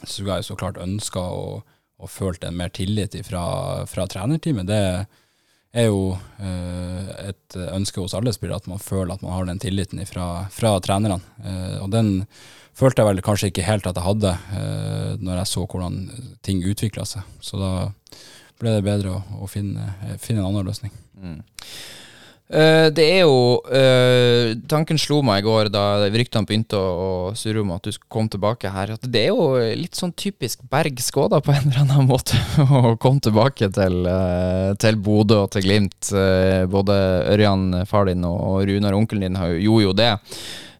skulle 0.04 0.38
jeg 0.38 0.48
så 0.48 0.58
klart 0.60 0.80
ønska 0.80 1.24
og, 1.36 1.66
og 1.98 2.12
følt 2.12 2.46
en 2.48 2.56
mer 2.56 2.72
tillit 2.72 3.18
fra, 3.28 3.46
fra 3.90 4.06
trenerteamet. 4.08 4.70
Det 4.70 4.80
er 5.78 5.90
jo 5.90 6.14
eh, 6.40 7.12
et 7.28 7.60
ønske 7.74 8.00
hos 8.00 8.16
alle 8.16 8.32
spillere 8.36 8.62
at 8.62 8.72
man 8.72 8.82
føler 8.82 9.18
at 9.18 9.26
man 9.26 9.36
har 9.36 9.50
den 9.50 9.60
tilliten 9.62 10.00
fra, 10.08 10.48
fra 10.54 10.78
trenerne. 10.84 11.20
Og 11.82 11.92
den 11.92 12.14
følte 12.78 13.04
jeg 13.04 13.10
vel 13.10 13.26
kanskje 13.26 13.52
ikke 13.52 13.68
helt 13.68 13.90
at 13.90 13.98
jeg 13.98 14.06
hadde 14.06 14.32
når 15.20 15.42
jeg 15.42 15.50
så 15.50 15.66
hvordan 15.66 16.02
ting 16.46 16.62
utvikla 16.64 17.04
seg. 17.10 17.26
Så 17.44 17.60
da 17.60 17.72
ble 18.60 18.78
det 18.78 18.86
bedre 18.86 19.18
å, 19.18 19.22
å 19.44 19.50
finne, 19.52 19.94
finne 20.22 20.44
en 20.44 20.50
annen 20.50 20.68
løsning. 20.68 20.94
Eh, 22.48 22.88
det 22.96 23.04
er 23.04 23.26
jo 23.26 23.58
uh, 23.68 24.54
Tanken 24.72 24.96
slo 24.96 25.18
meg 25.26 25.42
i 25.42 25.44
går 25.44 25.68
da 25.68 26.08
ryktene 26.08 26.48
begynte 26.48 26.80
å, 26.80 26.92
å 27.28 27.34
surre 27.36 27.60
om 27.60 27.74
at 27.76 27.84
du 27.84 27.98
kom 28.08 28.30
tilbake 28.32 28.72
her. 28.72 28.94
At 28.96 29.04
det 29.12 29.26
er 29.26 29.34
jo 29.34 29.50
litt 29.76 30.00
sånn 30.00 30.14
typisk 30.16 30.64
Berg 30.72 31.02
Skåda 31.04 31.42
på 31.44 31.52
en 31.52 31.68
eller 31.68 31.84
annen 31.84 32.08
måte 32.14 32.40
å 32.64 32.96
komme 33.02 33.20
tilbake 33.24 33.68
til, 33.76 34.00
uh, 34.08 34.72
til 34.80 35.00
Bodø 35.04 35.42
og 35.44 35.52
til 35.56 35.68
Glimt. 35.68 36.14
Eh, 36.16 36.64
både 36.72 36.96
Ørjan, 37.34 37.84
far 37.90 38.08
din, 38.08 38.24
og, 38.28 38.40
og 38.40 38.64
Runar, 38.70 38.96
onkelen 38.96 39.28
din, 39.28 39.42
har 39.42 39.52
gjorde 39.58 39.90
jo 39.90 39.98
det. 39.98 40.14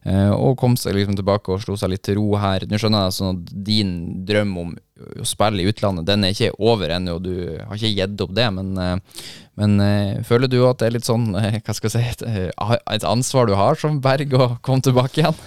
Eh, 0.08 0.30
og 0.32 0.56
kom 0.60 0.76
seg 0.78 0.96
liksom 0.96 1.18
tilbake 1.18 1.52
og 1.52 1.62
slo 1.62 1.76
seg 1.76 1.92
litt 1.92 2.04
til 2.06 2.18
ro 2.20 2.32
her. 2.40 2.64
Nå 2.68 2.80
skjønner 2.80 3.08
jeg 3.08 3.16
sånn 3.18 3.40
at 3.40 3.56
din 3.66 3.90
drøm 4.28 4.54
om 4.62 4.74
å 4.98 5.26
spille 5.26 5.62
i 5.62 5.68
utlandet, 5.70 6.06
den 6.08 6.24
er 6.26 6.34
ikke 6.34 6.54
over 6.58 6.90
ennå, 6.94 7.18
og 7.18 7.24
du 7.26 7.34
har 7.60 7.78
ikke 7.78 7.94
gitt 7.94 8.24
opp 8.24 8.34
det, 8.36 8.46
men, 8.54 8.72
eh, 8.82 9.22
men 9.60 9.78
eh, 9.84 10.20
føler 10.26 10.50
du 10.50 10.58
at 10.66 10.80
det 10.80 10.88
er 10.88 10.96
litt 10.96 11.08
sånn, 11.08 11.30
eh, 11.40 11.60
hva 11.62 11.76
skal 11.76 11.90
jeg 11.90 11.94
si, 11.94 12.26
et, 12.26 12.54
et 12.94 13.08
ansvar 13.08 13.48
du 13.48 13.56
har 13.58 13.78
som 13.78 14.00
Berg 14.04 14.34
å 14.34 14.50
komme 14.64 14.84
tilbake 14.84 15.22
igjen? 15.22 15.38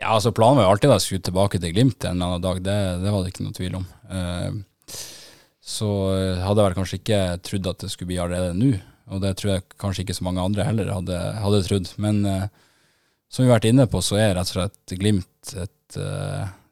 Ja, 0.00 0.14
altså 0.16 0.32
Planen 0.32 0.60
var 0.60 0.68
jo 0.68 0.74
alltid 0.74 0.90
at 0.90 1.00
jeg 1.00 1.06
skulle 1.06 1.28
tilbake 1.28 1.60
til 1.60 1.74
Glimt 1.76 2.06
en 2.08 2.16
eller 2.16 2.36
annen 2.36 2.44
dag, 2.46 2.60
det, 2.64 2.76
det 3.02 3.10
var 3.12 3.24
det 3.24 3.32
ikke 3.34 3.44
noe 3.44 3.56
tvil 3.58 3.74
om. 3.82 3.88
Så 5.70 5.88
hadde 6.40 6.54
jeg 6.56 6.64
vel 6.64 6.76
kanskje 6.78 6.98
ikke 7.02 7.18
trodd 7.44 7.68
at 7.68 7.84
det 7.84 7.90
skulle 7.92 8.08
bli 8.08 8.16
allerede 8.22 8.54
nå, 8.56 8.70
og 9.12 9.20
det 9.20 9.34
tror 9.36 9.52
jeg 9.52 9.66
kanskje 9.82 10.06
ikke 10.06 10.16
så 10.16 10.24
mange 10.24 10.40
andre 10.40 10.64
heller 10.64 10.88
hadde, 10.94 11.18
hadde 11.44 11.60
trodd. 11.66 11.92
Men 12.00 12.22
som 13.28 13.44
vi 13.44 13.50
har 13.50 13.58
vært 13.58 13.68
inne 13.68 13.84
på, 13.92 14.00
så 14.00 14.16
er 14.22 14.32
rett 14.38 14.48
og 14.48 14.56
slett 14.56 14.96
Glimt 14.96 15.52
et 15.60 16.00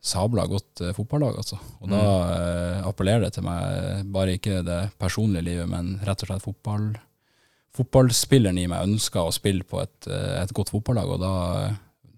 sabla 0.09 0.47
godt 0.51 0.83
eh, 0.85 0.95
fotballag, 0.97 1.37
altså. 1.41 1.59
Og 1.83 1.93
da 1.93 2.05
eh, 2.35 2.87
appellerer 2.89 3.27
det 3.27 3.35
til 3.37 3.47
meg, 3.47 4.07
bare 4.15 4.39
ikke 4.39 4.63
det 4.67 4.81
personlige 5.01 5.47
livet, 5.51 5.69
men 5.71 5.97
rett 6.07 6.25
og 6.25 6.31
slett 6.31 6.45
fotball. 6.45 6.89
Fotballspilleren 7.79 8.59
i 8.59 8.67
meg 8.71 8.89
ønsker 8.89 9.23
å 9.23 9.35
spille 9.35 9.67
på 9.69 9.83
et, 9.83 10.11
eh, 10.11 10.39
et 10.43 10.55
godt 10.57 10.73
fotballag, 10.75 11.13
og 11.15 11.23
da, 11.23 11.35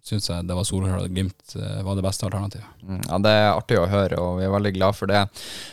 syns 0.07 0.29
jeg 0.31 0.47
det 0.49 0.57
var 0.57 0.65
Solhøl 0.67 1.05
og 1.05 1.11
Glimt 1.13 1.55
eh, 1.59 1.81
var 1.87 1.97
det 1.99 2.05
beste 2.07 2.25
alternativet. 2.27 2.67
Mm, 2.83 3.01
Ja, 3.09 3.19
Det 3.25 3.31
er 3.37 3.49
artig 3.53 3.79
å 3.79 3.89
høre, 3.91 4.19
og 4.19 4.39
vi 4.39 4.47
er 4.47 4.53
veldig 4.55 4.73
glad 4.77 4.97
for 4.97 5.11
det. 5.11 5.21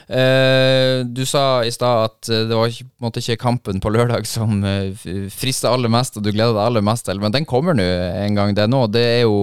Eh, 0.10 1.04
du 1.08 1.24
sa 1.26 1.64
i 1.66 1.72
stad 1.74 2.04
at 2.08 2.30
eh, 2.32 2.44
det 2.50 2.58
var 2.58 2.72
ikke, 2.72 2.88
måtte 3.04 3.22
ikke 3.24 3.38
kampen 3.42 3.82
på 3.84 3.92
lørdag 3.94 4.28
som 4.30 4.60
eh, 4.68 4.92
frista 5.34 5.72
aller 5.74 5.92
mest, 5.92 6.18
og 6.20 6.26
du 6.26 6.32
gleder 6.32 6.56
deg 6.56 6.64
aller 6.64 6.86
mest 6.86 7.08
til, 7.08 7.22
men 7.24 7.34
den 7.36 7.48
kommer 7.50 7.78
nå 7.78 7.86
en 7.86 8.38
gang. 8.38 8.54
Det 8.58 8.68
nå. 8.72 8.84
Det 8.94 9.04
er 9.04 9.22
jo 9.26 9.38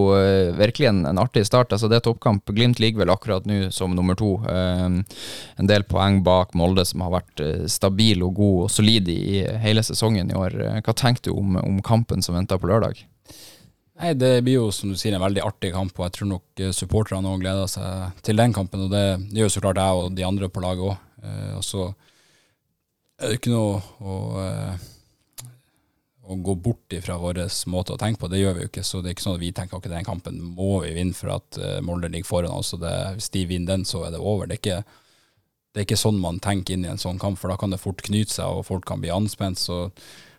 virkelig 0.58 0.90
en, 0.90 1.02
en 1.10 1.22
artig 1.22 1.44
start. 1.48 1.72
Altså, 1.74 1.88
det 1.90 1.98
er 2.00 2.04
toppkamp. 2.08 2.44
Glimt 2.54 2.80
ligger 2.82 3.04
vel 3.04 3.14
akkurat 3.14 3.46
nå 3.48 3.70
som 3.74 3.94
nummer 3.96 4.18
to. 4.18 4.36
Eh, 4.50 4.84
en 5.60 5.70
del 5.70 5.86
poeng 5.88 6.22
bak 6.26 6.54
Molde, 6.58 6.84
som 6.88 7.04
har 7.04 7.14
vært 7.20 7.44
stabil 7.70 8.22
og 8.26 8.36
god 8.38 8.60
og 8.66 8.70
solid 8.72 9.08
i 9.12 9.42
hele 9.64 9.82
sesongen 9.86 10.30
i 10.30 10.38
år. 10.38 10.56
Hva 10.84 10.94
tenker 10.96 11.28
du 11.30 11.34
om, 11.38 11.56
om 11.60 11.80
kampen 11.84 12.22
som 12.24 12.36
venter 12.36 12.60
på 12.60 12.70
lørdag? 12.70 13.04
Nei, 14.00 14.14
Det 14.18 14.42
blir 14.42 14.58
jo 14.58 14.70
som 14.74 14.90
du 14.90 14.98
sier 14.98 15.14
en 15.14 15.22
veldig 15.22 15.44
artig 15.44 15.70
kamp, 15.74 15.94
og 15.98 16.08
jeg 16.08 16.16
tror 16.16 16.30
nok 16.32 16.62
eh, 16.62 16.72
supporterne 16.74 17.30
òg 17.30 17.44
gleder 17.44 17.70
seg 17.70 18.24
til 18.26 18.40
den 18.40 18.54
kampen. 18.56 18.88
Og 18.88 18.90
det 18.90 19.38
gjør 19.38 19.52
så 19.54 19.62
klart 19.62 19.82
jeg 19.82 20.00
og 20.00 20.16
de 20.18 20.26
andre 20.26 20.50
på 20.50 20.64
laget 20.64 20.88
òg. 20.90 20.96
Og 21.56 21.62
så 21.64 21.86
er 23.20 23.30
det 23.30 23.38
ikke 23.38 23.52
noe 23.54 23.78
å, 24.02 24.16
eh, 24.42 24.82
å 26.24 26.36
gå 26.44 26.56
bort 26.66 26.96
ifra 26.96 27.16
vår 27.20 27.44
måte 27.70 27.94
å 27.94 28.00
tenke 28.00 28.20
på. 28.20 28.30
Det 28.32 28.42
gjør 28.42 28.58
vi 28.58 28.66
jo 28.66 28.72
ikke. 28.72 28.84
Så 28.84 29.00
det 29.00 29.12
er 29.12 29.16
ikke 29.16 29.26
sånn 29.28 29.38
at 29.38 29.44
vi 29.44 29.52
tenker 29.54 29.78
at 29.78 29.88
den 29.92 30.08
kampen 30.08 30.42
må 30.56 30.82
vi 30.84 30.92
vinne 30.96 31.16
for 31.16 31.36
at 31.36 31.60
eh, 31.60 31.80
Molde 31.84 32.10
ligger 32.10 32.28
foran 32.28 32.58
oss. 32.58 32.74
Det, 32.80 32.92
hvis 33.16 33.30
de 33.34 33.46
vinner 33.50 33.76
den, 33.76 33.88
så 33.88 34.04
er 34.06 34.14
det 34.14 34.20
over. 34.20 34.50
Det 34.50 34.58
er 34.58 34.62
ikke 34.62 35.00
det 35.74 35.80
er 35.80 35.86
ikke 35.88 35.98
sånn 35.98 36.20
man 36.22 36.36
tenker 36.38 36.76
inn 36.76 36.84
i 36.86 36.90
en 36.92 37.00
sånn 37.02 37.18
kamp, 37.18 37.34
for 37.40 37.50
da 37.50 37.56
kan 37.58 37.72
det 37.74 37.80
fort 37.82 37.98
knyte 38.06 38.30
seg, 38.30 38.46
og 38.46 38.62
folk 38.68 38.84
kan 38.86 39.00
bli 39.02 39.10
anspent. 39.10 39.58
Så 39.58 39.88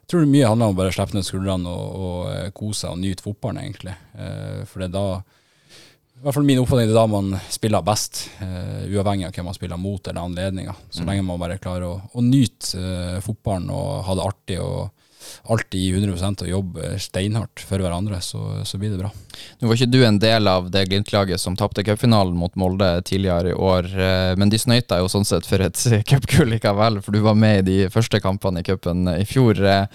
jeg 0.05 0.11
tror 0.11 0.21
det 0.21 0.29
mye 0.35 0.49
handler 0.51 0.69
om 0.69 0.75
å 0.75 0.77
bare 0.77 0.93
slippe 0.93 1.17
ned 1.17 1.25
skuldrene 1.25 1.71
og, 1.71 1.93
og 1.97 2.17
eh, 2.29 2.49
kose 2.53 2.91
og 2.93 2.99
nyte 3.01 3.25
fotballen, 3.25 3.63
egentlig. 3.63 3.95
Eh, 4.13 4.59
for 4.69 4.83
det 4.83 4.91
er 4.91 4.93
da 4.93 5.05
I 5.17 6.19
hvert 6.21 6.37
fall 6.37 6.45
min 6.45 6.61
oppfatning 6.61 6.91
er 6.91 6.99
da 6.99 7.05
man 7.09 7.31
spiller 7.49 7.81
best, 7.83 8.19
uh, 8.37 8.85
uavhengig 8.85 9.25
av 9.25 9.33
hvem 9.33 9.49
man 9.49 9.57
spiller 9.57 9.81
mot 9.81 10.05
eller 10.07 10.21
anledninger. 10.29 10.77
Så 10.93 11.07
lenge 11.09 11.25
man 11.25 11.41
bare 11.41 11.57
klarer 11.57 11.87
å, 11.89 11.97
å 12.13 12.23
nyte 12.23 12.77
uh, 12.77 13.17
fotballen 13.25 13.73
og 13.73 14.05
ha 14.05 14.15
det 14.15 14.27
artig 14.29 14.59
og 14.61 15.04
alltid 15.51 15.81
gi 15.81 15.91
100% 15.95 16.45
og 16.45 16.51
jobbe 16.51 16.91
steinhardt 17.01 17.63
for 17.65 17.81
hverandre, 17.81 18.19
så, 18.23 18.41
så 18.67 18.79
blir 18.81 18.93
det 18.93 19.01
bra. 19.01 19.11
Nå 19.59 19.69
var 19.69 19.77
ikke 19.77 19.91
du 19.91 19.99
en 20.07 20.19
del 20.21 20.49
av 20.49 20.69
det 20.73 20.85
Glimt-laget 20.89 21.41
som 21.41 21.57
tapte 21.59 21.83
cupfinalen 21.85 22.37
mot 22.39 22.55
Molde 22.59 22.89
tidligere 23.07 23.51
i 23.53 23.57
år, 23.57 23.89
eh, 23.91 24.31
men 24.39 24.51
de 24.51 24.61
snøyt 24.61 24.89
deg 24.91 25.03
jo 25.03 25.11
sånn 25.11 25.27
sett 25.27 25.47
for 25.49 25.63
et 25.65 25.81
cupgull 26.09 26.53
likevel, 26.55 27.01
for 27.05 27.15
du 27.15 27.21
var 27.25 27.37
med 27.39 27.63
i 27.63 27.67
de 27.85 27.91
første 27.93 28.21
kampene 28.23 28.63
i 28.63 28.67
cupen 28.67 29.09
i 29.15 29.25
fjor. 29.27 29.61
Eh, 29.61 29.85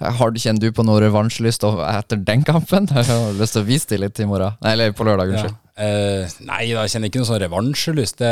Har 0.00 0.34
Kjenner 0.36 0.60
du 0.60 0.74
på 0.76 0.84
noe 0.84 1.00
revansjelyst 1.00 1.64
etter 1.64 2.20
den 2.22 2.42
kampen? 2.46 2.90
Jeg 2.96 3.08
har 3.08 3.38
lyst 3.38 3.56
til 3.56 3.64
å 3.64 3.68
vise 3.68 3.88
det 3.90 4.02
litt 4.02 4.20
i 4.20 4.28
morgen. 4.28 4.58
Eller 4.66 4.92
på 4.94 5.06
lørdag, 5.06 5.32
unnskyld. 5.32 5.54
Ja. 5.54 5.62
Uh, 5.76 6.24
nei, 6.48 6.70
jeg 6.70 6.88
kjenner 6.88 7.10
ikke 7.10 7.20
noe 7.20 7.28
sånn 7.28 7.42
revansjelyst, 7.42 8.16
det, 8.22 8.30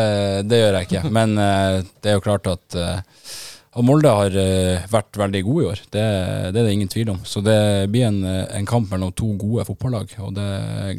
det 0.49 0.63
gjør 0.63 0.79
jeg 0.79 0.89
ikke. 0.89 1.03
Men 1.17 1.35
uh, 1.37 1.83
det 2.01 2.13
er 2.13 2.17
jo 2.17 2.25
klart 2.25 2.49
at 2.49 2.77
eh, 2.81 3.03
og 3.75 3.87
Molde 3.87 4.11
har 4.11 4.35
eh, 4.39 4.87
vært 4.91 5.19
veldig 5.19 5.43
gode 5.47 5.65
i 5.65 5.69
år, 5.73 5.85
det, 5.91 6.07
det 6.55 6.61
er 6.61 6.67
det 6.69 6.73
ingen 6.77 6.91
tvil 6.91 7.15
om. 7.17 7.21
Så 7.27 7.43
det 7.43 7.59
blir 7.91 8.07
en, 8.07 8.23
eh, 8.23 8.47
en 8.55 8.69
kamp 8.69 8.91
mellom 8.93 9.11
to 9.19 9.33
gode 9.41 9.67
fotballag, 9.67 10.15
og 10.23 10.35
det 10.37 10.51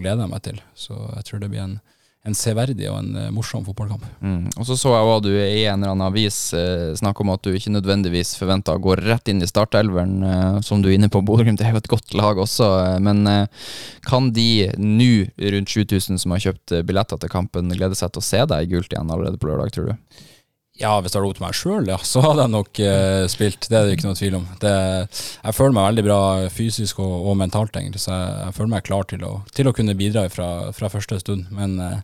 gleder 0.02 0.26
jeg 0.26 0.34
meg 0.34 0.44
til. 0.44 0.64
Så 0.76 0.98
jeg 0.98 1.28
tror 1.30 1.44
det 1.44 1.52
blir 1.54 1.64
en, 1.64 1.78
en 2.28 2.36
severdig 2.36 2.90
og 2.92 2.98
en 3.00 3.22
eh, 3.22 3.32
morsom 3.32 3.64
fotballkamp. 3.64 4.04
Mm. 4.20 4.52
Og 4.60 4.68
så 4.68 4.76
så 4.82 4.92
jeg 4.92 5.08
hva 5.08 5.16
du 5.24 5.32
i 5.32 5.64
en 5.64 5.80
eller 5.80 5.94
annen 5.94 6.08
avis 6.10 6.42
eh, 6.58 6.92
snakke 7.00 7.24
om 7.24 7.32
at 7.38 7.48
du 7.48 7.56
ikke 7.56 7.74
nødvendigvis 7.78 8.36
forventer 8.42 8.76
å 8.76 8.84
gå 8.84 9.00
rett 9.00 9.32
inn 9.32 9.40
i 9.40 9.50
startelveren, 9.50 10.20
eh, 10.28 10.60
som 10.68 10.84
du 10.84 10.92
er 10.92 10.98
inne 10.98 11.12
på. 11.14 11.24
Bodø-Glimt 11.24 11.64
er 11.64 11.72
jo 11.72 11.80
et 11.80 11.92
godt 11.96 12.12
lag 12.20 12.44
også, 12.44 12.72
eh, 12.90 13.02
men 13.08 13.24
kan 14.04 14.34
de 14.36 14.50
nå, 14.76 15.12
rundt 15.56 15.80
7000 15.80 16.20
som 16.20 16.36
har 16.36 16.44
kjøpt 16.50 16.82
billetter 16.84 17.24
til 17.24 17.32
kampen, 17.32 17.72
glede 17.72 17.96
seg 17.96 18.12
til 18.12 18.20
å 18.20 18.32
se 18.34 18.48
deg 18.52 18.66
i 18.66 18.74
gult 18.76 18.92
igjen 18.92 19.08
allerede 19.08 19.40
på 19.40 19.54
lørdag, 19.54 19.72
tror 19.72 19.94
du? 19.94 20.26
Ja, 20.76 20.98
hvis 21.00 21.14
det 21.14 21.22
hadde 21.22 21.30
opp 21.30 21.38
til 21.38 21.46
meg 21.46 21.56
sjøl, 21.56 21.86
ja, 21.88 21.98
så 22.12 22.22
hadde 22.26 22.44
jeg 22.44 22.52
nok 22.52 22.82
eh, 22.84 23.28
spilt. 23.32 23.70
Det 23.72 23.78
er 23.78 23.88
det 23.88 23.96
ikke 23.96 24.10
noe 24.10 24.20
tvil 24.20 24.40
om. 24.42 24.48
Det, 24.62 24.74
jeg 25.40 25.56
føler 25.56 25.78
meg 25.78 25.88
veldig 25.92 26.06
bra 26.08 26.20
fysisk 26.52 27.00
og, 27.04 27.14
og 27.32 27.38
mentalt, 27.40 27.78
egentlig, 27.80 28.02
så 28.04 28.12
jeg, 28.12 28.34
jeg 28.42 28.58
føler 28.58 28.74
meg 28.74 28.88
klar 28.88 29.08
til 29.08 29.24
å, 29.28 29.32
til 29.56 29.72
å 29.72 29.74
kunne 29.76 29.96
bidra 29.98 30.26
fra, 30.34 30.50
fra 30.76 30.92
første 30.92 31.22
stund. 31.24 31.48
Men 31.56 31.78
eh, 31.80 32.02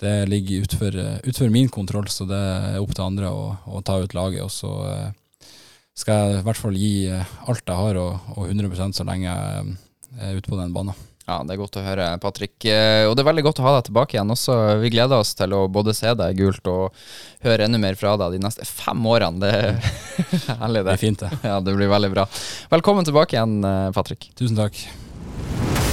det 0.00 0.14
ligger 0.32 0.64
utfor, 0.64 0.96
eh, 1.02 1.18
utfor 1.28 1.52
min 1.52 1.68
kontroll, 1.72 2.08
så 2.12 2.28
det 2.28 2.40
er 2.40 2.80
opp 2.80 2.96
til 2.96 3.06
andre 3.10 3.32
å, 3.32 3.50
å 3.68 3.84
ta 3.84 3.98
ut 4.00 4.16
laget. 4.16 4.46
Og 4.46 4.52
så 4.52 4.72
eh, 4.94 5.50
skal 5.96 6.22
jeg 6.22 6.40
i 6.40 6.46
hvert 6.48 6.62
fall 6.62 6.80
gi 6.80 6.94
alt 7.12 7.60
jeg 7.60 7.82
har, 7.82 8.00
og, 8.00 8.32
og 8.36 8.48
100 8.48 8.96
så 8.96 9.04
lenge 9.08 9.28
jeg 9.28 9.76
er 10.16 10.40
ute 10.40 10.48
på 10.48 10.60
den 10.60 10.72
banen. 10.72 10.96
Ja, 11.26 11.40
det 11.42 11.56
er 11.56 11.58
godt 11.58 11.74
å 11.80 11.82
høre, 11.82 12.04
Patrick. 12.22 12.54
Eh, 12.70 13.02
Og 13.08 13.16
det 13.16 13.24
er 13.24 13.28
veldig 13.32 13.42
godt 13.48 13.58
å 13.58 13.64
ha 13.66 13.72
deg 13.76 13.88
tilbake 13.88 14.14
igjen 14.14 14.30
også. 14.30 14.54
Vi 14.78 14.92
gleder 14.94 15.18
oss 15.18 15.32
til 15.34 15.50
å 15.58 15.64
både 15.66 15.94
se 15.98 16.12
deg 16.14 16.36
i 16.36 16.38
gult 16.38 16.70
og 16.70 16.94
høre 17.42 17.66
enda 17.66 17.80
mer 17.82 17.98
fra 17.98 18.12
deg 18.20 18.36
de 18.36 18.42
neste 18.44 18.62
fem 18.68 19.02
årene. 19.10 19.40
Det 19.42 19.50
er 19.50 19.74
herlig, 20.62 20.84
Det 20.84 20.86
det. 20.86 20.94
er 20.94 21.02
fint, 21.02 21.24
det. 21.24 21.32
Ja, 21.42 21.58
det 21.66 21.74
blir 21.74 21.90
veldig 21.90 22.12
bra. 22.14 22.28
Velkommen 22.70 23.08
tilbake 23.08 23.34
igjen, 23.40 23.58
eh, 23.66 23.90
Patrick. 23.96 24.30
Tusen 24.38 24.54
takk. 24.62 24.78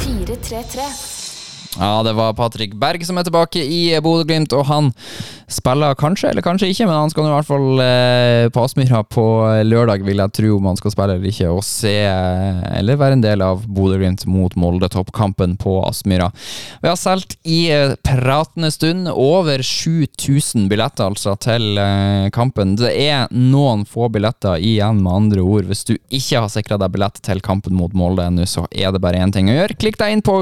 433. 0.05 0.85
Ja, 1.79 2.03
det 2.05 2.13
var 2.13 2.33
Patrick 2.37 2.75
Berg 2.77 3.01
som 3.05 3.17
er 3.17 3.25
tilbake 3.25 3.61
i 3.63 3.95
Bodø-Glimt, 4.03 4.53
og 4.53 4.67
han 4.69 4.91
spiller 5.49 5.95
kanskje, 5.97 6.29
eller 6.29 6.45
kanskje 6.45 6.69
ikke, 6.69 6.85
men 6.85 6.95
han 6.95 7.11
skal 7.11 7.27
i 7.27 7.31
hvert 7.33 7.47
fall 7.47 7.81
eh, 7.81 8.47
på 8.53 8.61
Aspmyra 8.63 9.01
på 9.09 9.25
lørdag, 9.65 10.03
vil 10.05 10.21
jeg 10.21 10.33
tro, 10.37 10.51
om 10.57 10.69
han 10.69 10.77
skal 10.79 10.93
spille 10.93 11.17
eller 11.17 11.31
ikke, 11.31 11.49
og 11.49 11.63
se, 11.65 11.93
eh, 12.05 12.59
eller 12.77 12.99
være 13.01 13.17
en 13.17 13.25
del 13.25 13.43
av 13.45 13.65
Bodø-Glimt 13.65 14.25
mot 14.29 14.53
Molde, 14.59 14.89
toppkampen 14.93 15.55
på 15.61 15.75
Aspmyra. 15.87 16.29
Vi 16.83 16.91
har 16.91 16.99
solgt 16.99 17.37
i 17.41 17.63
eh, 17.73 17.95
pratende 18.05 18.69
stund 18.73 19.09
over 19.09 19.63
7000 19.65 20.69
billetter, 20.71 21.09
altså, 21.09 21.35
til 21.41 21.81
kampen. 22.33 22.75
Det 22.79 22.93
er 22.93 23.31
noen 23.33 23.83
få 23.89 24.09
billetter 24.13 24.61
igjen, 24.61 25.01
med 25.03 25.13
andre 25.13 25.41
ord. 25.45 25.67
Hvis 25.69 25.85
du 25.89 25.95
ikke 25.97 26.43
har 26.45 26.53
sikra 26.53 26.77
deg 26.81 26.93
billett 26.93 27.17
til 27.25 27.41
kampen 27.43 27.75
mot 27.77 27.93
Molde 27.97 28.29
ennå, 28.29 28.45
så 28.49 28.67
er 28.69 28.93
det 28.93 29.01
bare 29.03 29.21
én 29.21 29.33
ting 29.33 29.49
å 29.49 29.57
gjøre. 29.57 29.77
Klikk 29.81 29.97
deg 30.01 30.13
inn 30.13 30.25
på 30.25 30.41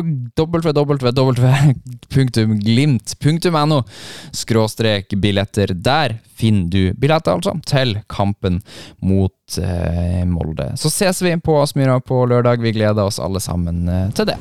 www.glimt.no 1.21 3.83
skråstrek 4.31 5.09
billetter. 5.09 5.67
Der 5.73 6.17
finner 6.35 6.69
du 6.69 6.93
billetter, 6.93 7.31
altså, 7.37 7.53
til 7.65 7.99
kampen 8.09 8.61
mot 8.99 9.57
eh, 9.61 10.25
Molde. 10.25 10.71
Så 10.77 10.89
ses 10.93 11.21
vi 11.21 11.37
på 11.37 11.61
Aspmyra 11.61 11.99
på 11.99 12.25
lørdag. 12.25 12.61
Vi 12.61 12.71
gleder 12.77 13.03
oss 13.03 13.19
alle 13.19 13.39
sammen 13.39 13.89
eh, 13.89 14.09
til 14.17 14.25
det. 14.33 14.37